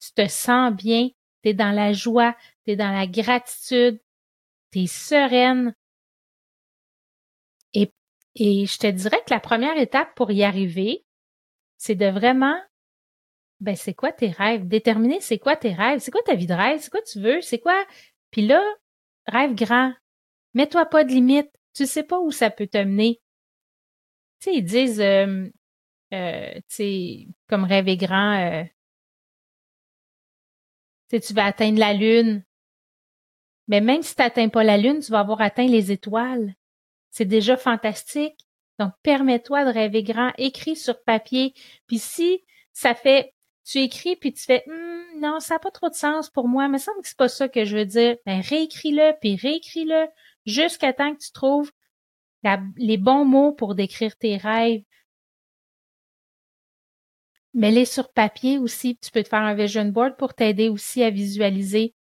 tu 0.00 0.12
te 0.12 0.26
sens 0.26 0.72
bien, 0.72 1.08
tu 1.42 1.50
es 1.50 1.54
dans 1.54 1.70
la 1.70 1.92
joie, 1.92 2.36
tu 2.64 2.72
es 2.72 2.76
dans 2.76 2.90
la 2.90 3.06
gratitude, 3.06 4.00
tu 4.72 4.80
es 4.80 4.86
sereine. 4.88 5.72
Et, 7.74 7.92
et 8.34 8.66
je 8.66 8.78
te 8.78 8.88
dirais 8.88 9.22
que 9.24 9.32
la 9.32 9.40
première 9.40 9.78
étape 9.78 10.14
pour 10.16 10.32
y 10.32 10.42
arriver, 10.42 11.04
c'est 11.76 11.94
de 11.94 12.06
vraiment, 12.06 12.58
ben, 13.60 13.76
c'est 13.76 13.94
quoi 13.94 14.12
tes 14.12 14.28
rêves? 14.28 14.66
Déterminer 14.66 15.20
c'est 15.20 15.38
quoi 15.38 15.56
tes 15.56 15.72
rêves? 15.72 16.00
C'est 16.00 16.10
quoi 16.10 16.22
ta 16.22 16.34
vie 16.34 16.46
de 16.46 16.54
rêve? 16.54 16.80
C'est 16.80 16.90
quoi 16.90 17.02
tu 17.02 17.20
veux? 17.20 17.40
C'est 17.40 17.60
quoi? 17.60 17.84
Puis 18.30 18.46
là, 18.46 18.62
rêve 19.26 19.54
grand. 19.54 19.92
Mets-toi 20.54 20.86
pas 20.86 21.04
de 21.04 21.10
limite. 21.10 21.50
Tu 21.74 21.86
sais 21.86 22.02
pas 22.04 22.20
où 22.20 22.30
ça 22.30 22.50
peut 22.50 22.66
te 22.66 22.78
mener. 22.78 23.20
Tu 24.40 24.50
sais, 24.50 24.56
ils 24.56 24.62
disent, 24.62 25.00
euh, 25.00 25.48
euh, 26.12 26.54
tu 26.54 26.62
sais, 26.68 27.26
comme 27.48 27.64
rêver 27.64 27.96
grand, 27.96 28.38
euh, 28.38 28.64
tu 31.10 31.20
tu 31.20 31.34
vas 31.34 31.46
atteindre 31.46 31.78
la 31.78 31.92
lune. 31.92 32.44
Mais 33.68 33.80
même 33.80 34.02
si 34.02 34.14
tu 34.14 34.22
n'atteins 34.22 34.48
pas 34.48 34.64
la 34.64 34.76
lune, 34.76 35.00
tu 35.00 35.10
vas 35.10 35.20
avoir 35.20 35.40
atteint 35.40 35.66
les 35.66 35.90
étoiles. 35.92 36.54
C'est 37.10 37.24
déjà 37.24 37.56
fantastique. 37.56 38.38
Donc, 38.78 38.92
permets-toi 39.02 39.64
de 39.64 39.70
rêver 39.70 40.02
grand, 40.02 40.32
écris 40.36 40.76
sur 40.76 41.02
papier. 41.02 41.54
Puis 41.86 41.98
si 41.98 42.44
ça 42.72 42.94
fait, 42.94 43.33
tu 43.64 43.78
écris 43.78 44.16
puis 44.16 44.32
tu 44.32 44.42
fais, 44.44 44.64
hum, 44.68 45.20
non, 45.20 45.40
ça 45.40 45.54
n'a 45.54 45.58
pas 45.58 45.70
trop 45.70 45.88
de 45.88 45.94
sens 45.94 46.30
pour 46.30 46.48
moi, 46.48 46.68
mais 46.68 46.78
ça 46.78 46.92
me 46.92 46.94
semble 46.94 47.02
que 47.02 47.08
c'est 47.08 47.16
pas 47.16 47.28
ça 47.28 47.48
que 47.48 47.64
je 47.64 47.76
veux 47.76 47.86
dire. 47.86 48.16
Ben, 48.26 48.40
réécris-le 48.40 49.14
puis 49.20 49.36
réécris-le 49.36 50.06
jusqu'à 50.46 50.92
temps 50.92 51.14
que 51.14 51.20
tu 51.20 51.32
trouves 51.32 51.70
les 52.76 52.98
bons 52.98 53.24
mots 53.24 53.52
pour 53.52 53.74
décrire 53.74 54.16
tes 54.16 54.36
rêves. 54.36 54.82
Mets-les 57.54 57.84
sur 57.84 58.12
papier 58.12 58.58
aussi. 58.58 58.98
Tu 58.98 59.10
peux 59.10 59.22
te 59.22 59.28
faire 59.28 59.40
un 59.40 59.54
vision 59.54 59.86
board 59.86 60.16
pour 60.16 60.34
t'aider 60.34 60.68
aussi 60.68 61.02
à 61.02 61.10
visualiser. 61.10 61.94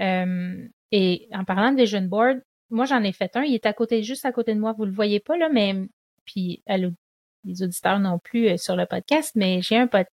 Euh, 0.00 0.66
et 0.90 1.28
en 1.32 1.44
parlant 1.44 1.72
de 1.72 1.76
vision 1.76 2.02
board, 2.02 2.40
moi, 2.70 2.86
j'en 2.86 3.02
ai 3.02 3.12
fait 3.12 3.36
un. 3.36 3.42
Il 3.42 3.54
est 3.54 3.66
à 3.66 3.72
côté, 3.72 4.02
juste 4.02 4.24
à 4.24 4.32
côté 4.32 4.54
de 4.54 4.60
moi. 4.60 4.72
Vous 4.72 4.86
le 4.86 4.92
voyez 4.92 5.20
pas, 5.20 5.36
là, 5.36 5.48
mais, 5.50 5.74
puis, 6.24 6.62
les 7.44 7.62
auditeurs 7.62 7.98
non 7.98 8.18
plus 8.18 8.48
euh, 8.48 8.56
sur 8.56 8.76
le 8.76 8.86
podcast, 8.86 9.32
mais 9.34 9.60
j'ai 9.62 9.76
un 9.76 9.86
podcast. 9.86 10.19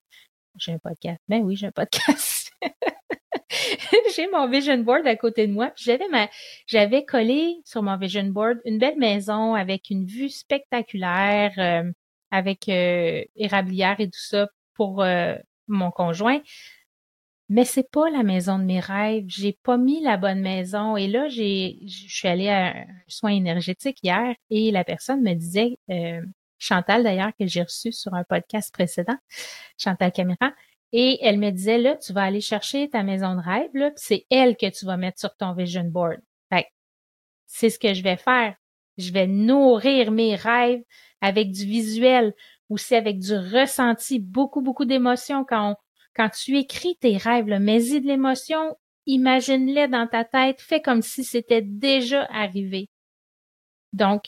J'ai 0.56 0.72
un 0.72 0.78
podcast. 0.78 1.20
Ben 1.28 1.42
oui, 1.42 1.56
j'ai 1.56 1.66
un 1.66 1.72
podcast. 1.72 2.52
j'ai 4.16 4.28
mon 4.28 4.48
vision 4.48 4.78
board 4.78 5.06
à 5.06 5.16
côté 5.16 5.46
de 5.46 5.52
moi. 5.52 5.72
J'avais 5.76 6.08
ma, 6.08 6.28
j'avais 6.66 7.04
collé 7.04 7.56
sur 7.64 7.82
mon 7.82 7.96
vision 7.96 8.24
board 8.24 8.58
une 8.64 8.78
belle 8.78 8.98
maison 8.98 9.54
avec 9.54 9.90
une 9.90 10.06
vue 10.06 10.28
spectaculaire, 10.28 11.52
euh, 11.58 11.90
avec 12.30 12.68
euh, 12.68 13.24
érablière 13.36 14.00
et 14.00 14.06
tout 14.06 14.20
ça 14.20 14.48
pour 14.74 15.04
mon 15.68 15.90
conjoint 15.90 16.40
mais 17.50 17.64
c'est 17.64 17.90
pas 17.90 18.08
la 18.10 18.22
maison 18.22 18.58
de 18.60 18.64
mes 18.64 18.78
rêves. 18.80 19.24
J'ai 19.26 19.58
pas 19.64 19.76
mis 19.76 20.00
la 20.00 20.16
bonne 20.16 20.40
maison. 20.40 20.96
Et 20.96 21.08
là, 21.08 21.28
j'ai, 21.28 21.80
je 21.84 22.06
suis 22.08 22.28
allée 22.28 22.48
à 22.48 22.68
un 22.68 22.86
soin 23.08 23.32
énergétique 23.32 23.98
hier 24.04 24.36
et 24.50 24.70
la 24.70 24.84
personne 24.84 25.20
me 25.20 25.34
disait, 25.34 25.76
euh, 25.90 26.22
Chantal 26.60 27.02
d'ailleurs, 27.02 27.32
que 27.36 27.46
j'ai 27.46 27.62
reçu 27.62 27.90
sur 27.90 28.14
un 28.14 28.22
podcast 28.22 28.72
précédent, 28.72 29.16
Chantal 29.76 30.12
Caméra, 30.12 30.52
et 30.92 31.18
elle 31.22 31.38
me 31.38 31.50
disait, 31.50 31.78
là, 31.78 31.96
tu 31.96 32.12
vas 32.12 32.22
aller 32.22 32.40
chercher 32.40 32.88
ta 32.88 33.02
maison 33.02 33.34
de 33.34 33.40
rêve, 33.40 33.70
là, 33.74 33.90
c'est 33.96 34.26
elle 34.30 34.56
que 34.56 34.70
tu 34.70 34.86
vas 34.86 34.96
mettre 34.96 35.18
sur 35.18 35.34
ton 35.36 35.54
vision 35.54 35.84
board. 35.84 36.20
Fait 36.52 36.66
c'est 37.46 37.70
ce 37.70 37.78
que 37.78 37.94
je 37.94 38.02
vais 38.02 38.16
faire. 38.16 38.54
Je 38.98 39.12
vais 39.12 39.26
nourrir 39.26 40.12
mes 40.12 40.36
rêves 40.36 40.82
avec 41.20 41.50
du 41.50 41.64
visuel, 41.64 42.34
aussi 42.68 42.94
avec 42.94 43.18
du 43.18 43.34
ressenti, 43.34 44.20
beaucoup, 44.20 44.60
beaucoup 44.60 44.84
d'émotions 44.84 45.44
quand 45.44 45.76
quand 46.14 46.28
tu 46.30 46.58
écris 46.58 46.96
tes 47.00 47.16
rêves, 47.16 47.46
mets-y 47.46 48.00
de 48.00 48.06
l'émotion, 48.06 48.76
imagine-les 49.06 49.88
dans 49.88 50.06
ta 50.06 50.24
tête, 50.24 50.60
fais 50.60 50.82
comme 50.82 51.02
si 51.02 51.24
c'était 51.24 51.62
déjà 51.62 52.24
arrivé. 52.24 52.88
Donc, 53.92 54.24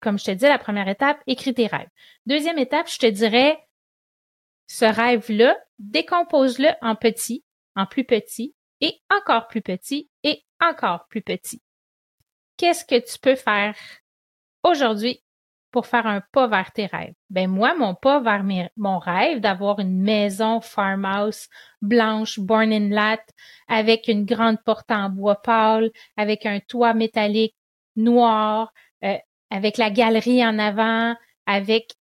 comme 0.00 0.18
je 0.18 0.24
te 0.24 0.30
dis, 0.30 0.44
la 0.44 0.58
première 0.58 0.88
étape, 0.88 1.20
écris 1.26 1.54
tes 1.54 1.66
rêves. 1.66 1.88
Deuxième 2.26 2.58
étape, 2.58 2.88
je 2.90 2.98
te 2.98 3.06
dirais, 3.06 3.58
ce 4.66 4.84
rêve-là, 4.84 5.56
décompose-le 5.78 6.68
en 6.80 6.94
petits, 6.94 7.44
en 7.74 7.86
plus 7.86 8.04
petits, 8.04 8.54
et 8.80 9.00
encore 9.10 9.48
plus 9.48 9.62
petits, 9.62 10.08
et 10.22 10.44
encore 10.60 11.06
plus 11.08 11.22
petits. 11.22 11.62
Qu'est-ce 12.56 12.84
que 12.84 12.98
tu 12.98 13.18
peux 13.18 13.36
faire 13.36 13.74
aujourd'hui 14.62 15.22
pour 15.70 15.86
faire 15.86 16.06
un 16.06 16.22
pas 16.32 16.46
vers 16.46 16.72
tes 16.72 16.86
rêves? 16.86 17.14
Ben 17.30 17.48
moi, 17.48 17.74
mon 17.74 17.94
pas 17.94 18.20
vers 18.20 18.44
mon 18.76 18.98
rêve 18.98 19.40
d'avoir 19.40 19.78
une 19.78 20.00
maison 20.00 20.60
farmhouse 20.60 21.48
blanche, 21.80 22.38
born 22.38 22.72
in 22.72 22.90
lat, 22.90 23.24
avec 23.68 24.08
une 24.08 24.24
grande 24.24 24.62
porte 24.62 24.90
en 24.90 25.08
bois 25.08 25.40
pâle, 25.42 25.90
avec 26.16 26.46
un 26.46 26.60
toit 26.60 26.94
métallique 26.94 27.56
noir, 27.96 28.72
euh, 29.04 29.16
avec 29.50 29.78
la 29.78 29.90
galerie 29.90 30.44
en 30.44 30.58
avant, 30.58 31.14
avec 31.46 31.92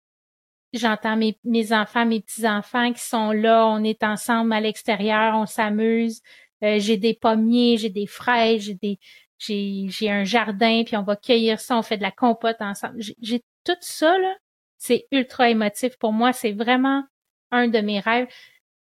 j'entends 0.74 1.18
mes, 1.18 1.38
mes 1.44 1.74
enfants, 1.74 2.06
mes 2.06 2.22
petits-enfants 2.22 2.94
qui 2.94 3.02
sont 3.02 3.32
là, 3.32 3.66
on 3.68 3.84
est 3.84 4.04
ensemble 4.04 4.54
à 4.54 4.62
l'extérieur, 4.62 5.36
on 5.36 5.46
s'amuse. 5.46 6.22
Euh, 6.64 6.78
j'ai 6.80 6.98
des 6.98 7.14
pommiers, 7.14 7.78
j'ai 7.78 7.90
des 7.90 8.08
fraises, 8.08 8.64
j'ai 8.64 8.76
des 8.76 9.00
j'ai 9.38 9.88
j'ai 9.90 10.12
un 10.12 10.26
jardin, 10.26 10.84
puis 10.86 10.98
on 10.98 11.04
va 11.04 11.16
cueillir 11.16 11.60
ça, 11.60 11.78
on 11.78 11.82
fait 11.82 11.98
de 11.98 12.02
la 12.04 12.12
compote 12.12 12.58
ensemble. 12.60 13.00
J'ai 13.22 13.44
tout 13.64 13.78
ça, 13.82 14.18
là, 14.18 14.36
c'est 14.78 15.08
ultra 15.12 15.50
émotif. 15.50 15.98
Pour 15.98 16.14
moi, 16.14 16.34
c'est 16.34 16.52
vraiment 16.52 17.04
un 17.52 17.68
de 17.68 17.80
mes 17.80 18.00
rêves. 18.00 18.28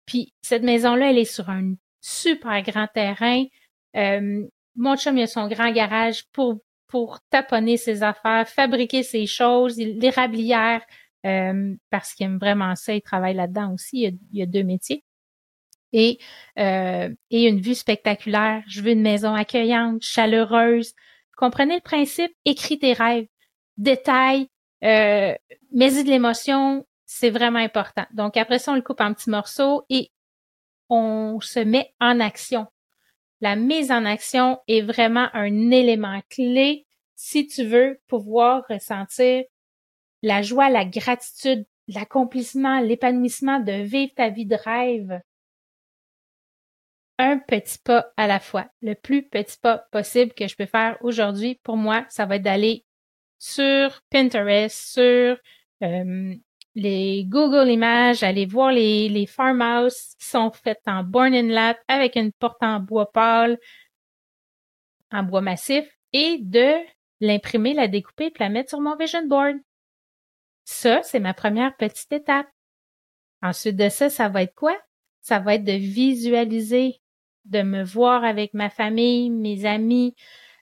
Puis 0.06 0.34
cette 0.42 0.64
maison-là, 0.64 1.12
elle 1.12 1.20
est 1.20 1.26
sur 1.26 1.50
un 1.50 1.76
super 2.02 2.62
grand 2.64 2.88
terrain. 2.88 3.44
Euh, 3.96 4.48
mon 4.76 4.96
chum, 4.96 5.18
il 5.18 5.24
a 5.24 5.28
son 5.28 5.48
grand 5.48 5.72
garage 5.72 6.26
pour, 6.32 6.60
pour 6.90 7.20
taponner 7.30 7.78
ses 7.78 8.04
affaires, 8.04 8.48
fabriquer 8.50 9.04
ses 9.04 9.28
choses, 9.28 9.78
l'érablière, 9.78 10.82
euh, 11.26 11.76
parce 11.90 12.14
qu'il 12.14 12.26
aime 12.26 12.40
vraiment 12.40 12.76
ça, 12.76 12.94
il 12.94 13.02
travaille 13.02 13.36
là-dedans 13.36 13.74
aussi, 13.74 14.04
il 14.04 14.18
y, 14.38 14.42
a, 14.42 14.46
deux 14.46 14.64
métiers. 14.64 15.04
Et, 15.94 16.20
euh, 16.58 17.10
une 17.32 17.62
vue 17.62 17.76
spectaculaire. 17.76 18.64
Je 18.68 18.82
veux 18.82 18.92
une 18.92 19.02
maison 19.02 19.34
accueillante, 19.34 20.02
chaleureuse. 20.02 20.94
Comprenez 21.38 21.76
le 21.76 21.82
principe? 21.82 22.32
Écris 22.46 22.80
tes 22.80 22.94
rêves. 22.94 23.28
Détail, 23.78 24.50
euh, 24.84 25.34
mets-y 25.72 26.04
de 26.04 26.10
l'émotion, 26.10 26.86
c'est 27.06 27.30
vraiment 27.30 27.60
important. 27.60 28.06
Donc 28.14 28.38
après 28.38 28.60
ça, 28.60 28.74
on 28.74 28.76
le 28.76 28.82
coupe 28.82 29.02
en 29.02 29.14
petits 29.14 29.30
morceaux 29.30 29.84
et 29.90 30.12
on 30.90 31.40
se 31.42 31.60
met 31.60 31.94
en 32.00 32.20
action. 32.20 32.68
La 33.42 33.56
mise 33.56 33.92
en 33.92 34.06
action 34.06 34.60
est 34.68 34.82
vraiment 34.82 35.30
un 35.34 35.72
élément 35.72 36.22
clé 36.30 36.86
si 37.16 37.48
tu 37.48 37.66
veux 37.66 38.00
pouvoir 38.08 38.64
ressentir 38.70 39.44
la 40.22 40.42
joie, 40.42 40.70
la 40.70 40.86
gratitude, 40.86 41.66
l'accomplissement, 41.88 42.80
l'épanouissement 42.82 43.60
de 43.60 43.72
vivre 43.72 44.14
ta 44.16 44.30
vie 44.30 44.46
de 44.46 44.56
rêve. 44.56 45.22
Un 47.18 47.38
petit 47.38 47.78
pas 47.80 48.12
à 48.18 48.28
la 48.28 48.40
fois. 48.40 48.70
Le 48.82 48.94
plus 48.94 49.28
petit 49.28 49.58
pas 49.58 49.80
possible 49.92 50.34
que 50.34 50.48
je 50.48 50.56
peux 50.56 50.66
faire 50.66 50.98
aujourd'hui, 51.02 51.60
pour 51.64 51.78
moi, 51.78 52.06
ça 52.10 52.26
va 52.26 52.38
être 52.38 52.44
d'aller 52.44 52.86
sur 53.38 54.02
Pinterest, 54.10 54.94
sur 54.94 55.38
euh, 55.84 56.36
les 56.76 57.26
Google 57.26 57.70
Images, 57.70 58.24
aller 58.24 58.46
voir 58.46 58.72
les, 58.72 59.10
les 59.10 59.26
farmhouses 59.26 60.16
sont 60.20 60.52
faites 60.52 60.82
en 60.86 61.04
born 61.04 61.34
and 61.34 61.48
lap 61.48 61.80
avec 61.88 62.16
une 62.16 62.32
porte 62.32 62.62
en 62.62 62.80
bois 62.80 63.12
pâle, 63.12 63.58
en 65.12 65.24
bois 65.24 65.42
massif, 65.42 65.86
et 66.14 66.38
de 66.42 66.76
l'imprimer, 67.20 67.74
la 67.74 67.88
découper 67.88 68.28
et 68.28 68.34
la 68.40 68.50
mettre 68.50 68.70
sur 68.70 68.82
mon 68.82 68.96
vision 68.96 69.26
board. 69.26 69.58
Ça, 70.66 71.02
c'est 71.04 71.20
ma 71.20 71.34
première 71.34 71.76
petite 71.76 72.12
étape. 72.14 72.48
Ensuite 73.42 73.76
de 73.76 73.90
ça, 73.90 74.10
ça 74.10 74.30
va 74.30 74.44
être 74.44 74.56
quoi? 74.56 74.78
Ça 75.22 75.40
va 75.40 75.56
être 75.56 75.64
de 75.64 75.74
visualiser, 75.74 77.02
de 77.46 77.62
me 77.62 77.84
voir 77.84 78.24
avec 78.24 78.54
ma 78.54 78.70
famille, 78.70 79.30
mes 79.30 79.66
amis, 79.66 80.16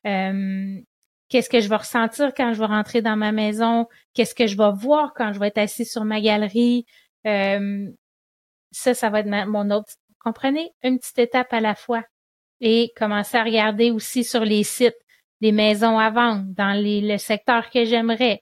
euh, 0.06 0.80
qu'est-ce 1.30 1.50
que 1.50 1.60
je 1.60 1.70
vais 1.70 1.76
ressentir 1.76 2.34
quand 2.34 2.54
je 2.54 2.60
vais 2.60 2.66
rentrer 2.66 3.02
dans 3.02 3.18
ma 3.18 3.32
maison, 3.32 3.88
qu'est-ce 4.14 4.36
que 4.36 4.48
je 4.48 4.58
vais 4.58 4.72
voir 4.74 5.14
quand 5.14 5.34
je 5.34 5.40
vais 5.40 5.48
être 5.48 5.58
assis 5.58 5.86
sur 5.86 6.06
ma 6.06 6.22
galerie? 6.22 6.86
Euh, 7.26 7.90
ça, 8.72 8.94
ça 8.94 9.10
va 9.10 9.22
être 9.22 9.48
mon 9.48 9.72
autre. 9.72 9.94
Comprenez? 10.20 10.72
Une 10.84 11.00
petite 11.00 11.20
étape 11.20 11.54
à 11.54 11.62
la 11.62 11.76
fois. 11.76 12.04
Et 12.60 12.92
commencer 12.96 13.38
à 13.38 13.44
regarder 13.44 13.92
aussi 13.92 14.24
sur 14.24 14.44
les 14.44 14.64
sites 14.64 14.98
des 15.42 15.52
maisons 15.52 16.00
à 16.00 16.10
vendre, 16.10 16.46
dans 16.48 16.74
les, 16.74 17.02
le 17.02 17.18
secteur 17.18 17.70
que 17.70 17.86
j'aimerais. 17.86 18.42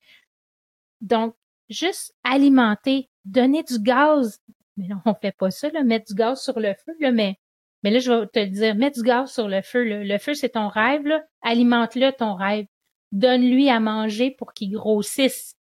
Donc, 1.01 1.35
juste 1.69 2.15
alimenter, 2.23 3.09
donner 3.25 3.63
du 3.63 3.79
gaz. 3.79 4.39
Mais 4.77 4.87
non, 4.87 5.01
on 5.05 5.13
fait 5.13 5.35
pas 5.35 5.51
ça, 5.51 5.69
là, 5.69 5.83
mettre 5.83 6.05
du 6.05 6.13
gaz 6.13 6.41
sur 6.41 6.59
le 6.59 6.73
feu, 6.73 6.93
là, 6.99 7.11
mais, 7.11 7.37
mais 7.83 7.91
là, 7.91 7.99
je 7.99 8.11
vais 8.11 8.27
te 8.27 8.45
dire, 8.45 8.75
mets 8.75 8.91
du 8.91 9.01
gaz 9.01 9.33
sur 9.33 9.47
le 9.47 9.61
feu. 9.61 9.83
Le 9.83 10.17
feu, 10.17 10.33
c'est 10.33 10.49
ton 10.49 10.69
rêve, 10.69 11.05
là. 11.05 11.23
Alimente-le, 11.41 12.11
ton 12.13 12.35
rêve. 12.35 12.65
Donne-lui 13.12 13.69
à 13.69 13.79
manger 13.79 14.31
pour 14.31 14.53
qu'il 14.53 14.74
grossisse. 14.74 15.55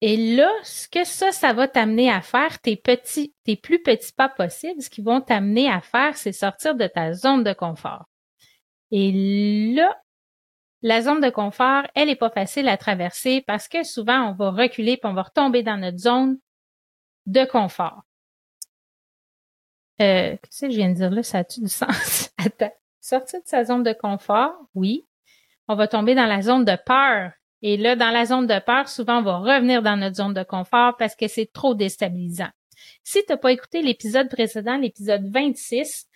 Et 0.00 0.34
là, 0.36 0.50
ce 0.64 0.88
que 0.88 1.04
ça, 1.04 1.30
ça 1.30 1.52
va 1.52 1.68
t'amener 1.68 2.10
à 2.10 2.22
faire, 2.22 2.60
tes 2.60 2.76
petits, 2.76 3.34
tes 3.44 3.56
plus 3.56 3.80
petits 3.82 4.12
pas 4.12 4.28
possibles, 4.28 4.82
ce 4.82 4.90
qu'ils 4.90 5.04
vont 5.04 5.20
t'amener 5.20 5.70
à 5.70 5.80
faire, 5.80 6.16
c'est 6.16 6.32
sortir 6.32 6.74
de 6.74 6.88
ta 6.88 7.12
zone 7.12 7.44
de 7.44 7.52
confort. 7.52 8.06
Et 8.90 9.72
là, 9.74 9.96
la 10.82 11.00
zone 11.00 11.20
de 11.20 11.30
confort, 11.30 11.84
elle 11.94 12.08
est 12.08 12.16
pas 12.16 12.30
facile 12.30 12.68
à 12.68 12.76
traverser 12.76 13.42
parce 13.46 13.68
que 13.68 13.84
souvent 13.84 14.30
on 14.30 14.32
va 14.34 14.50
reculer 14.50 14.96
puis 14.96 15.08
on 15.08 15.14
va 15.14 15.22
retomber 15.22 15.62
dans 15.62 15.76
notre 15.76 15.98
zone 15.98 16.38
de 17.26 17.44
confort. 17.44 18.02
Euh, 20.00 20.36
qu'est-ce 20.42 20.66
que 20.66 20.72
je 20.72 20.76
viens 20.76 20.88
de 20.88 20.94
dire 20.94 21.10
là? 21.10 21.22
Ça 21.22 21.38
a-tu 21.38 21.60
du 21.60 21.68
sens? 21.68 22.32
Attends. 22.38 22.72
Sortir 23.02 23.40
de 23.40 23.48
sa 23.48 23.64
zone 23.64 23.82
de 23.82 23.92
confort, 23.92 24.54
oui. 24.76 25.08
On 25.66 25.74
va 25.74 25.88
tomber 25.88 26.14
dans 26.14 26.26
la 26.26 26.40
zone 26.40 26.64
de 26.64 26.76
peur. 26.86 27.32
Et 27.60 27.76
là, 27.76 27.96
dans 27.96 28.10
la 28.10 28.26
zone 28.26 28.46
de 28.46 28.60
peur, 28.60 28.88
souvent, 28.88 29.18
on 29.18 29.22
va 29.22 29.38
revenir 29.38 29.82
dans 29.82 29.96
notre 29.96 30.14
zone 30.14 30.34
de 30.34 30.44
confort 30.44 30.96
parce 30.96 31.16
que 31.16 31.26
c'est 31.26 31.50
trop 31.52 31.74
déstabilisant. 31.74 32.50
Si 33.02 33.18
tu 33.24 33.32
n'as 33.32 33.38
pas 33.38 33.50
écouté 33.50 33.82
l'épisode 33.82 34.28
précédent, 34.28 34.76
l'épisode 34.76 35.26
26, 35.26 36.06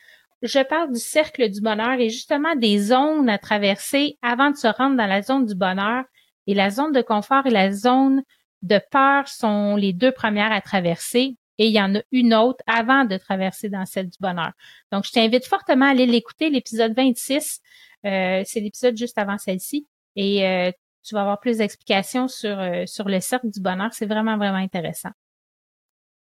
je 0.43 0.61
parle 0.61 0.93
du 0.93 1.01
cercle 1.01 1.51
du 1.51 1.61
bonheur 1.61 1.99
et 1.99 2.09
justement 2.09 2.55
des 2.55 2.79
zones 2.79 3.29
à 3.29 3.39
traverser 3.39 4.17
avant 4.23 4.53
de 4.53 4.57
se 4.57 4.69
rendre 4.69 4.97
dans 4.97 5.07
la 5.07 5.23
zone 5.23 5.45
du 5.45 5.57
bonheur. 5.57 6.05
Et 6.47 6.55
la 6.55 6.71
zone 6.71 6.93
de 6.93 7.03
confort 7.03 7.47
et 7.47 7.51
la 7.51 7.73
zone 7.73 8.23
de 8.63 8.81
peur 8.93 9.27
sont 9.27 9.75
les 9.75 9.93
deux 9.93 10.13
premières 10.13 10.53
à 10.53 10.61
traverser. 10.61 11.37
Et 11.59 11.66
il 11.66 11.73
y 11.73 11.81
en 11.81 11.95
a 11.95 12.03
une 12.12 12.35
autre 12.35 12.62
avant 12.66 13.05
de 13.05 13.16
traverser 13.16 13.69
dans 13.69 13.87
celle 13.87 14.09
du 14.09 14.19
bonheur. 14.21 14.53
Donc, 14.92 15.05
je 15.07 15.12
t'invite 15.12 15.47
fortement 15.47 15.87
à 15.87 15.90
aller 15.90 16.07
l'écouter, 16.07 16.51
l'épisode 16.51 16.95
26. 16.95 17.61
Euh, 18.05 18.42
c'est 18.45 18.61
l'épisode 18.61 18.97
juste 18.97 19.19
avant 19.19 19.38
celle-ci. 19.38 19.87
Et 20.16 20.47
euh, 20.47 20.71
tu 21.03 21.14
vas 21.14 21.23
avoir 21.23 21.40
plus 21.40 21.59
d'explications 21.59 22.29
sur, 22.29 22.59
euh, 22.59 22.85
sur 22.87 23.09
le 23.09 23.21
cercle 23.21 23.51
du 23.51 23.61
bonheur. 23.61 23.92
C'est 23.92 24.07
vraiment, 24.07 24.37
vraiment 24.37 24.59
intéressant. 24.59 25.11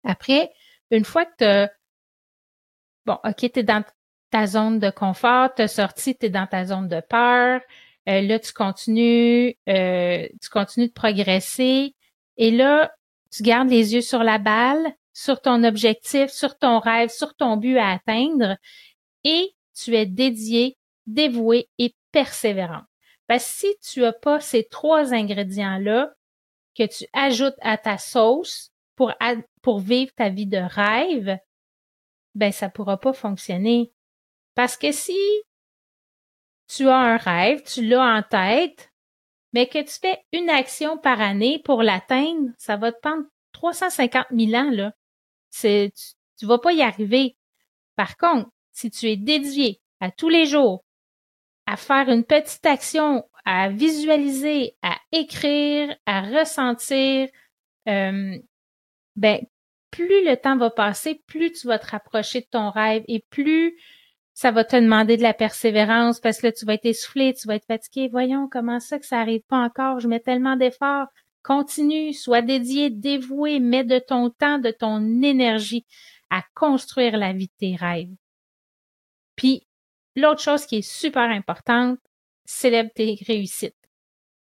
Après, 0.04 0.52
une 0.92 1.06
fois 1.06 1.26
que 1.26 1.66
tu 1.66 1.72
Bon, 3.06 3.20
OK, 3.24 3.36
tu 3.38 3.60
es 3.60 3.64
dans 3.64 3.84
ta 4.32 4.48
zone 4.48 4.80
de 4.80 4.90
confort, 4.90 5.54
tu 5.54 5.68
sorti, 5.68 6.16
tu 6.18 6.26
es 6.26 6.30
dans 6.30 6.48
ta 6.48 6.66
zone 6.66 6.88
de 6.88 7.02
peur. 7.02 7.62
Euh, 8.10 8.22
là, 8.22 8.40
tu 8.40 8.52
continues, 8.54 9.56
euh, 9.70 10.28
tu 10.42 10.50
continues 10.50 10.88
de 10.88 10.94
progresser. 10.94 11.96
Et 12.38 12.52
là, 12.52 12.92
tu 13.32 13.44
gardes 13.44 13.70
les 13.70 13.94
yeux 13.94 14.02
sur 14.02 14.24
la 14.24 14.38
balle, 14.38 14.94
sur 15.16 15.42
ton 15.42 15.64
objectif, 15.64 16.30
sur 16.30 16.58
ton 16.58 16.80
rêve, 16.80 17.10
sur 17.10 17.34
ton 17.36 17.56
but 17.56 17.78
à 17.78 17.92
atteindre. 17.92 18.58
Et 19.24 19.56
tu 19.74 19.96
es 19.96 20.06
dédié, 20.06 20.78
dévoué 21.08 21.70
et 21.80 21.96
persévérant. 22.12 22.84
Parce 23.26 23.46
que 23.46 23.50
si 23.50 23.78
tu 23.82 24.04
as 24.04 24.14
pas 24.14 24.42
ces 24.42 24.66
trois 24.66 25.14
ingrédients-là 25.14 26.14
que 26.78 26.86
tu 26.86 27.06
ajoutes 27.14 27.56
à 27.62 27.78
ta 27.78 27.98
sauce 27.98 28.72
pour, 28.96 29.14
pour 29.62 29.80
vivre 29.80 30.12
ta 30.16 30.30
vie 30.30 30.48
de 30.48 30.58
rêve, 30.58 31.38
ben 32.36 32.52
ça 32.52 32.70
pourra 32.70 33.00
pas 33.00 33.14
fonctionner. 33.14 33.94
Parce 34.54 34.76
que 34.76 34.92
si 34.92 35.18
tu 36.68 36.90
as 36.90 36.98
un 36.98 37.18
rêve, 37.18 37.64
tu 37.64 37.86
l'as 37.86 38.18
en 38.18 38.22
tête, 38.22 38.92
mais 39.54 39.68
que 39.68 39.82
tu 39.82 39.98
fais 40.02 40.22
une 40.34 40.50
action 40.50 40.98
par 40.98 41.22
année 41.22 41.62
pour 41.64 41.84
l'atteindre, 41.84 42.50
ça 42.58 42.76
va 42.76 42.92
te 42.92 43.00
prendre 43.00 43.24
350 43.54 44.28
000 44.32 44.54
ans, 44.54 44.72
là. 44.72 44.92
C'est, 45.58 45.94
tu, 46.38 46.46
vas 46.46 46.60
pas 46.60 46.74
y 46.74 46.82
arriver. 46.82 47.38
Par 47.96 48.18
contre, 48.18 48.50
si 48.74 48.92
tu 48.92 49.08
es 49.08 49.16
dédié 49.16 49.80
à 50.02 50.12
tous 50.12 50.28
les 50.28 50.46
jours 50.46 50.84
à 51.66 51.78
faire 51.78 52.10
une 52.10 52.26
petite 52.26 52.66
action, 52.66 53.24
à 53.46 53.70
visualiser, 53.70 54.76
à 54.82 54.98
écrire, 55.14 55.96
à 56.06 56.24
ressentir, 56.24 57.30
euh, 57.88 58.38
ben 59.16 59.40
plus 59.92 60.26
le 60.26 60.36
temps 60.36 60.58
va 60.58 60.70
passer, 60.72 61.24
plus 61.26 61.54
tu 61.54 61.68
vas 61.68 61.80
te 61.80 61.88
rapprocher 61.88 62.42
de 62.42 62.48
ton 62.52 62.70
rêve 62.70 63.06
et 63.08 63.24
plus 63.30 63.78
ça 64.34 64.52
va 64.52 64.66
te 64.66 64.76
demander 64.76 65.16
de 65.16 65.24
la 65.24 65.34
persévérance 65.34 66.20
parce 66.20 66.40
que 66.42 66.48
là, 66.48 66.52
tu 66.52 66.66
vas 66.66 66.74
être 66.74 66.86
essoufflé, 66.86 67.34
tu 67.34 67.48
vas 67.48 67.56
être 67.56 67.66
fatigué. 67.66 68.10
Voyons 68.12 68.50
comment 68.52 68.82
ça 68.82 69.00
que 69.00 69.06
ça 69.06 69.22
arrive 69.22 69.44
pas 69.48 69.60
encore? 69.60 70.02
Je 70.02 70.10
mets 70.10 70.20
tellement 70.20 70.58
d'efforts. 70.58 71.08
Continue, 71.46 72.12
sois 72.12 72.42
dédié, 72.42 72.90
dévoué, 72.90 73.60
mets 73.60 73.84
de 73.84 74.00
ton 74.00 74.32
temps, 74.32 74.58
de 74.58 74.72
ton 74.72 75.22
énergie 75.22 75.86
à 76.32 76.44
construire 76.56 77.18
la 77.18 77.34
vie 77.34 77.46
de 77.46 77.54
tes 77.60 77.76
rêves. 77.76 78.10
Puis, 79.36 79.68
l'autre 80.16 80.42
chose 80.42 80.66
qui 80.66 80.78
est 80.78 80.90
super 80.90 81.30
importante, 81.30 82.00
célèbre 82.46 82.90
tes 82.96 83.20
réussites. 83.28 83.76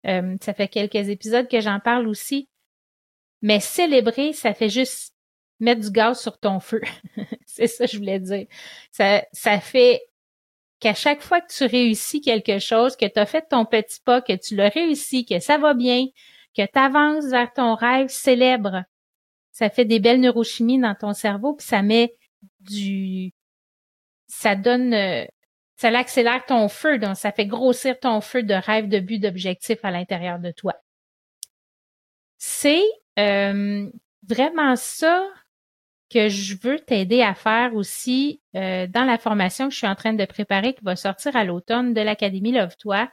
Euh, 0.06 0.38
ça 0.40 0.54
fait 0.54 0.68
quelques 0.68 1.10
épisodes 1.10 1.48
que 1.48 1.62
j'en 1.62 1.80
parle 1.80 2.08
aussi. 2.08 2.48
Mais 3.42 3.60
célébrer, 3.60 4.32
ça 4.32 4.54
fait 4.54 4.70
juste 4.70 5.16
mettre 5.60 5.82
du 5.82 5.90
gaz 5.90 6.22
sur 6.22 6.38
ton 6.38 6.60
feu. 6.60 6.82
c'est 7.48 7.66
ça 7.66 7.88
que 7.88 7.92
je 7.92 7.98
voulais 7.98 8.20
dire. 8.20 8.46
Ça, 8.92 9.26
ça 9.32 9.60
fait 9.60 10.04
qu'à 10.80 10.94
chaque 10.94 11.24
fois 11.24 11.42
que 11.42 11.52
tu 11.52 11.66
réussis 11.66 12.22
quelque 12.22 12.60
chose, 12.60 12.96
que 12.96 13.08
tu 13.08 13.20
as 13.20 13.26
fait 13.26 13.48
ton 13.50 13.66
petit 13.66 14.00
pas, 14.00 14.22
que 14.22 14.34
tu 14.34 14.56
l'as 14.56 14.70
réussi, 14.70 15.26
que 15.26 15.40
ça 15.40 15.58
va 15.58 15.74
bien, 15.74 16.06
que 16.56 16.66
tu 16.66 16.80
avances 16.80 17.26
vers 17.26 17.52
ton 17.54 17.76
rêve, 17.76 18.10
célèbre. 18.10 18.84
Ça 19.52 19.70
fait 19.70 19.86
des 19.86 20.00
belles 20.00 20.22
neurochimies 20.22 20.80
dans 20.80 20.96
ton 20.96 21.14
cerveau, 21.14 21.54
puis 21.54 21.66
ça 21.66 21.82
met 21.82 22.16
du... 22.60 23.34
Ça 24.28 24.56
donne... 24.56 24.94
Euh, 24.94 25.26
ça 25.76 25.92
l'accélère 25.92 26.46
ton 26.46 26.70
feu, 26.70 26.98
donc 26.98 27.18
ça 27.18 27.32
fait 27.32 27.46
grossir 27.46 28.00
ton 28.00 28.22
feu 28.22 28.44
de 28.44 28.54
rêve, 28.54 28.88
de 28.88 29.00
but, 29.00 29.20
d'objectif 29.20 29.80
à 29.84 29.92
l'intérieur 29.92 30.40
de 30.40 30.52
toi. 30.52 30.74
C'est 32.38 32.84
euh, 33.20 33.90
vraiment 34.28 34.76
ça 34.76 35.28
que 36.10 36.30
je 36.30 36.56
veux 36.62 36.80
t'aider 36.80 37.22
à 37.22 37.34
faire 37.34 37.76
aussi 37.76 38.42
euh, 38.56 38.86
dans 38.88 39.04
la 39.04 39.18
formation 39.18 39.68
que 39.68 39.74
je 39.74 39.80
suis 39.80 39.88
en 39.88 39.96
train 39.96 40.14
de 40.14 40.26
préparer, 40.26 40.74
qui 40.74 40.84
va 40.84 40.96
sortir 40.96 41.36
à 41.36 41.44
l'automne 41.44 41.94
de 41.94 42.02
l'Académie 42.02 42.52
Love-toi. 42.52 43.10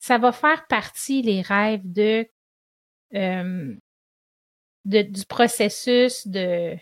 Ça 0.00 0.18
va 0.18 0.32
faire 0.32 0.66
partie, 0.66 1.22
les 1.22 1.42
rêves, 1.42 1.82
de 1.84 2.26
euh, 3.14 3.74
du 4.84 5.26
processus 5.28 6.26
de, 6.26 6.74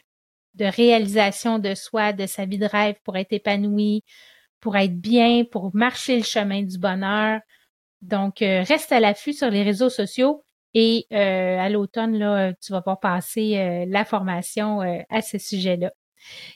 de 0.54 0.64
réalisation 0.64 1.58
de 1.58 1.74
soi, 1.74 2.12
de 2.12 2.26
sa 2.26 2.46
vie 2.46 2.58
de 2.58 2.66
rêve 2.66 2.94
pour 3.04 3.16
être 3.16 3.32
épanoui, 3.32 4.04
pour 4.60 4.76
être 4.76 4.94
bien, 4.94 5.44
pour 5.44 5.74
marcher 5.74 6.16
le 6.16 6.22
chemin 6.22 6.62
du 6.62 6.78
bonheur. 6.78 7.40
Donc, 8.02 8.40
euh, 8.40 8.62
reste 8.62 8.92
à 8.92 9.00
l'affût 9.00 9.32
sur 9.32 9.50
les 9.50 9.64
réseaux 9.64 9.90
sociaux 9.90 10.44
et 10.74 11.06
euh, 11.12 11.58
à 11.58 11.68
l'automne, 11.68 12.16
là, 12.16 12.52
tu 12.54 12.72
vas 12.72 12.80
pouvoir 12.82 13.00
passer 13.00 13.84
la 13.88 14.04
formation 14.04 14.80
à 15.10 15.22
ce 15.22 15.38
sujet-là. 15.38 15.90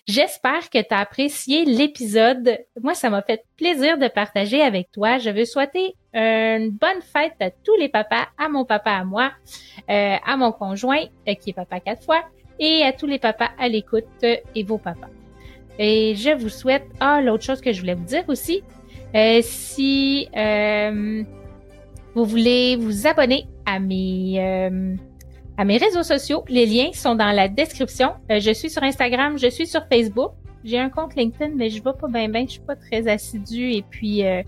J'espère 0.07 0.69
que 0.69 0.79
tu 0.83 0.95
as 0.95 0.99
apprécié 0.99 1.65
l'épisode. 1.65 2.59
Moi, 2.83 2.95
ça 2.95 3.09
m'a 3.09 3.23
fait 3.23 3.45
plaisir 3.57 3.99
de 3.99 4.09
partager 4.09 4.61
avec 4.61 4.91
toi. 4.91 5.19
Je 5.19 5.31
veux 5.31 5.45
souhaiter 5.45 5.95
une 6.15 6.71
bonne 6.71 7.01
fête 7.03 7.37
à 7.41 7.51
tous 7.51 7.77
les 7.79 7.89
papas, 7.89 8.27
à 8.39 8.49
mon 8.49 8.65
papa, 8.65 8.91
à 8.91 9.05
moi, 9.05 9.33
euh, 9.91 10.17
à 10.25 10.37
mon 10.37 10.53
conjoint, 10.53 11.05
euh, 11.29 11.35
qui 11.35 11.51
est 11.51 11.55
papa 11.55 11.81
quatre 11.81 12.03
fois, 12.03 12.25
et 12.59 12.83
à 12.83 12.93
tous 12.93 13.07
les 13.07 13.19
papas 13.19 13.51
à 13.59 13.69
l'écoute 13.69 14.05
euh, 14.25 14.37
et 14.55 14.65
vos 14.65 14.79
papas. 14.79 15.09
Et 15.79 16.15
je 16.17 16.31
vous 16.31 16.51
souhaite, 16.51 16.85
ah, 17.01 17.21
l'autre 17.23 17.45
chose 17.45 17.61
que 17.61 17.73
je 17.73 17.81
voulais 17.81 17.95
vous 17.95 18.05
dire 18.05 18.25
aussi, 18.29 18.63
si 19.43 20.29
vous 22.15 22.25
voulez 22.25 22.77
vous 22.77 23.07
abonner 23.07 23.47
à 23.65 23.79
mes 23.79 24.99
à 25.63 25.65
mes 25.65 25.77
réseaux 25.77 26.03
sociaux. 26.03 26.45
Les 26.49 26.67
liens 26.67 26.91
sont 26.93 27.15
dans 27.15 27.31
la 27.31 27.47
description. 27.47 28.15
Euh, 28.33 28.41
je 28.41 28.51
suis 28.51 28.69
sur 28.69 28.83
Instagram, 28.83 29.39
je 29.39 29.47
suis 29.47 29.69
sur 29.69 29.87
Facebook. 29.87 30.33
J'ai 30.65 30.81
un 30.81 30.91
compte 30.91 31.15
LinkedIn, 31.15 31.53
mais 31.55 31.71
je 31.71 31.77
vais 31.77 31.93
pas 31.93 32.09
bien 32.09 32.29
bien, 32.29 32.43
je 32.47 32.55
suis 32.55 32.61
pas 32.61 32.75
très 32.75 33.07
assidue 33.07 33.71
et 33.71 33.83
puis 33.89 34.27
euh, 34.27 34.43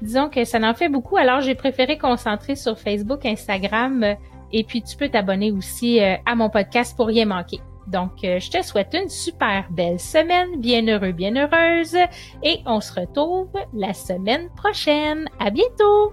disons 0.00 0.28
que 0.28 0.44
ça 0.44 0.60
n'en 0.60 0.74
fait 0.74 0.88
beaucoup. 0.88 1.16
Alors 1.16 1.40
j'ai 1.40 1.56
préféré 1.56 1.98
concentrer 1.98 2.54
sur 2.54 2.78
Facebook, 2.78 3.26
Instagram 3.26 4.04
euh, 4.04 4.14
et 4.52 4.62
puis 4.62 4.80
tu 4.80 4.96
peux 4.96 5.08
t'abonner 5.08 5.50
aussi 5.50 5.98
à 6.00 6.34
mon 6.36 6.50
podcast 6.50 6.94
pour 6.96 7.06
rien 7.06 7.24
manquer. 7.24 7.58
Donc 7.88 8.12
je 8.22 8.50
te 8.50 8.62
souhaite 8.62 8.94
une 8.94 9.08
super 9.08 9.66
belle 9.70 9.98
semaine, 9.98 10.60
bien 10.60 10.86
heureux, 10.86 11.12
bien 11.12 11.34
heureuse 11.34 11.96
et 12.42 12.60
on 12.66 12.80
se 12.80 12.92
retrouve 12.92 13.48
la 13.72 13.94
semaine 13.94 14.50
prochaine. 14.54 15.26
À 15.40 15.48
bientôt. 15.50 16.12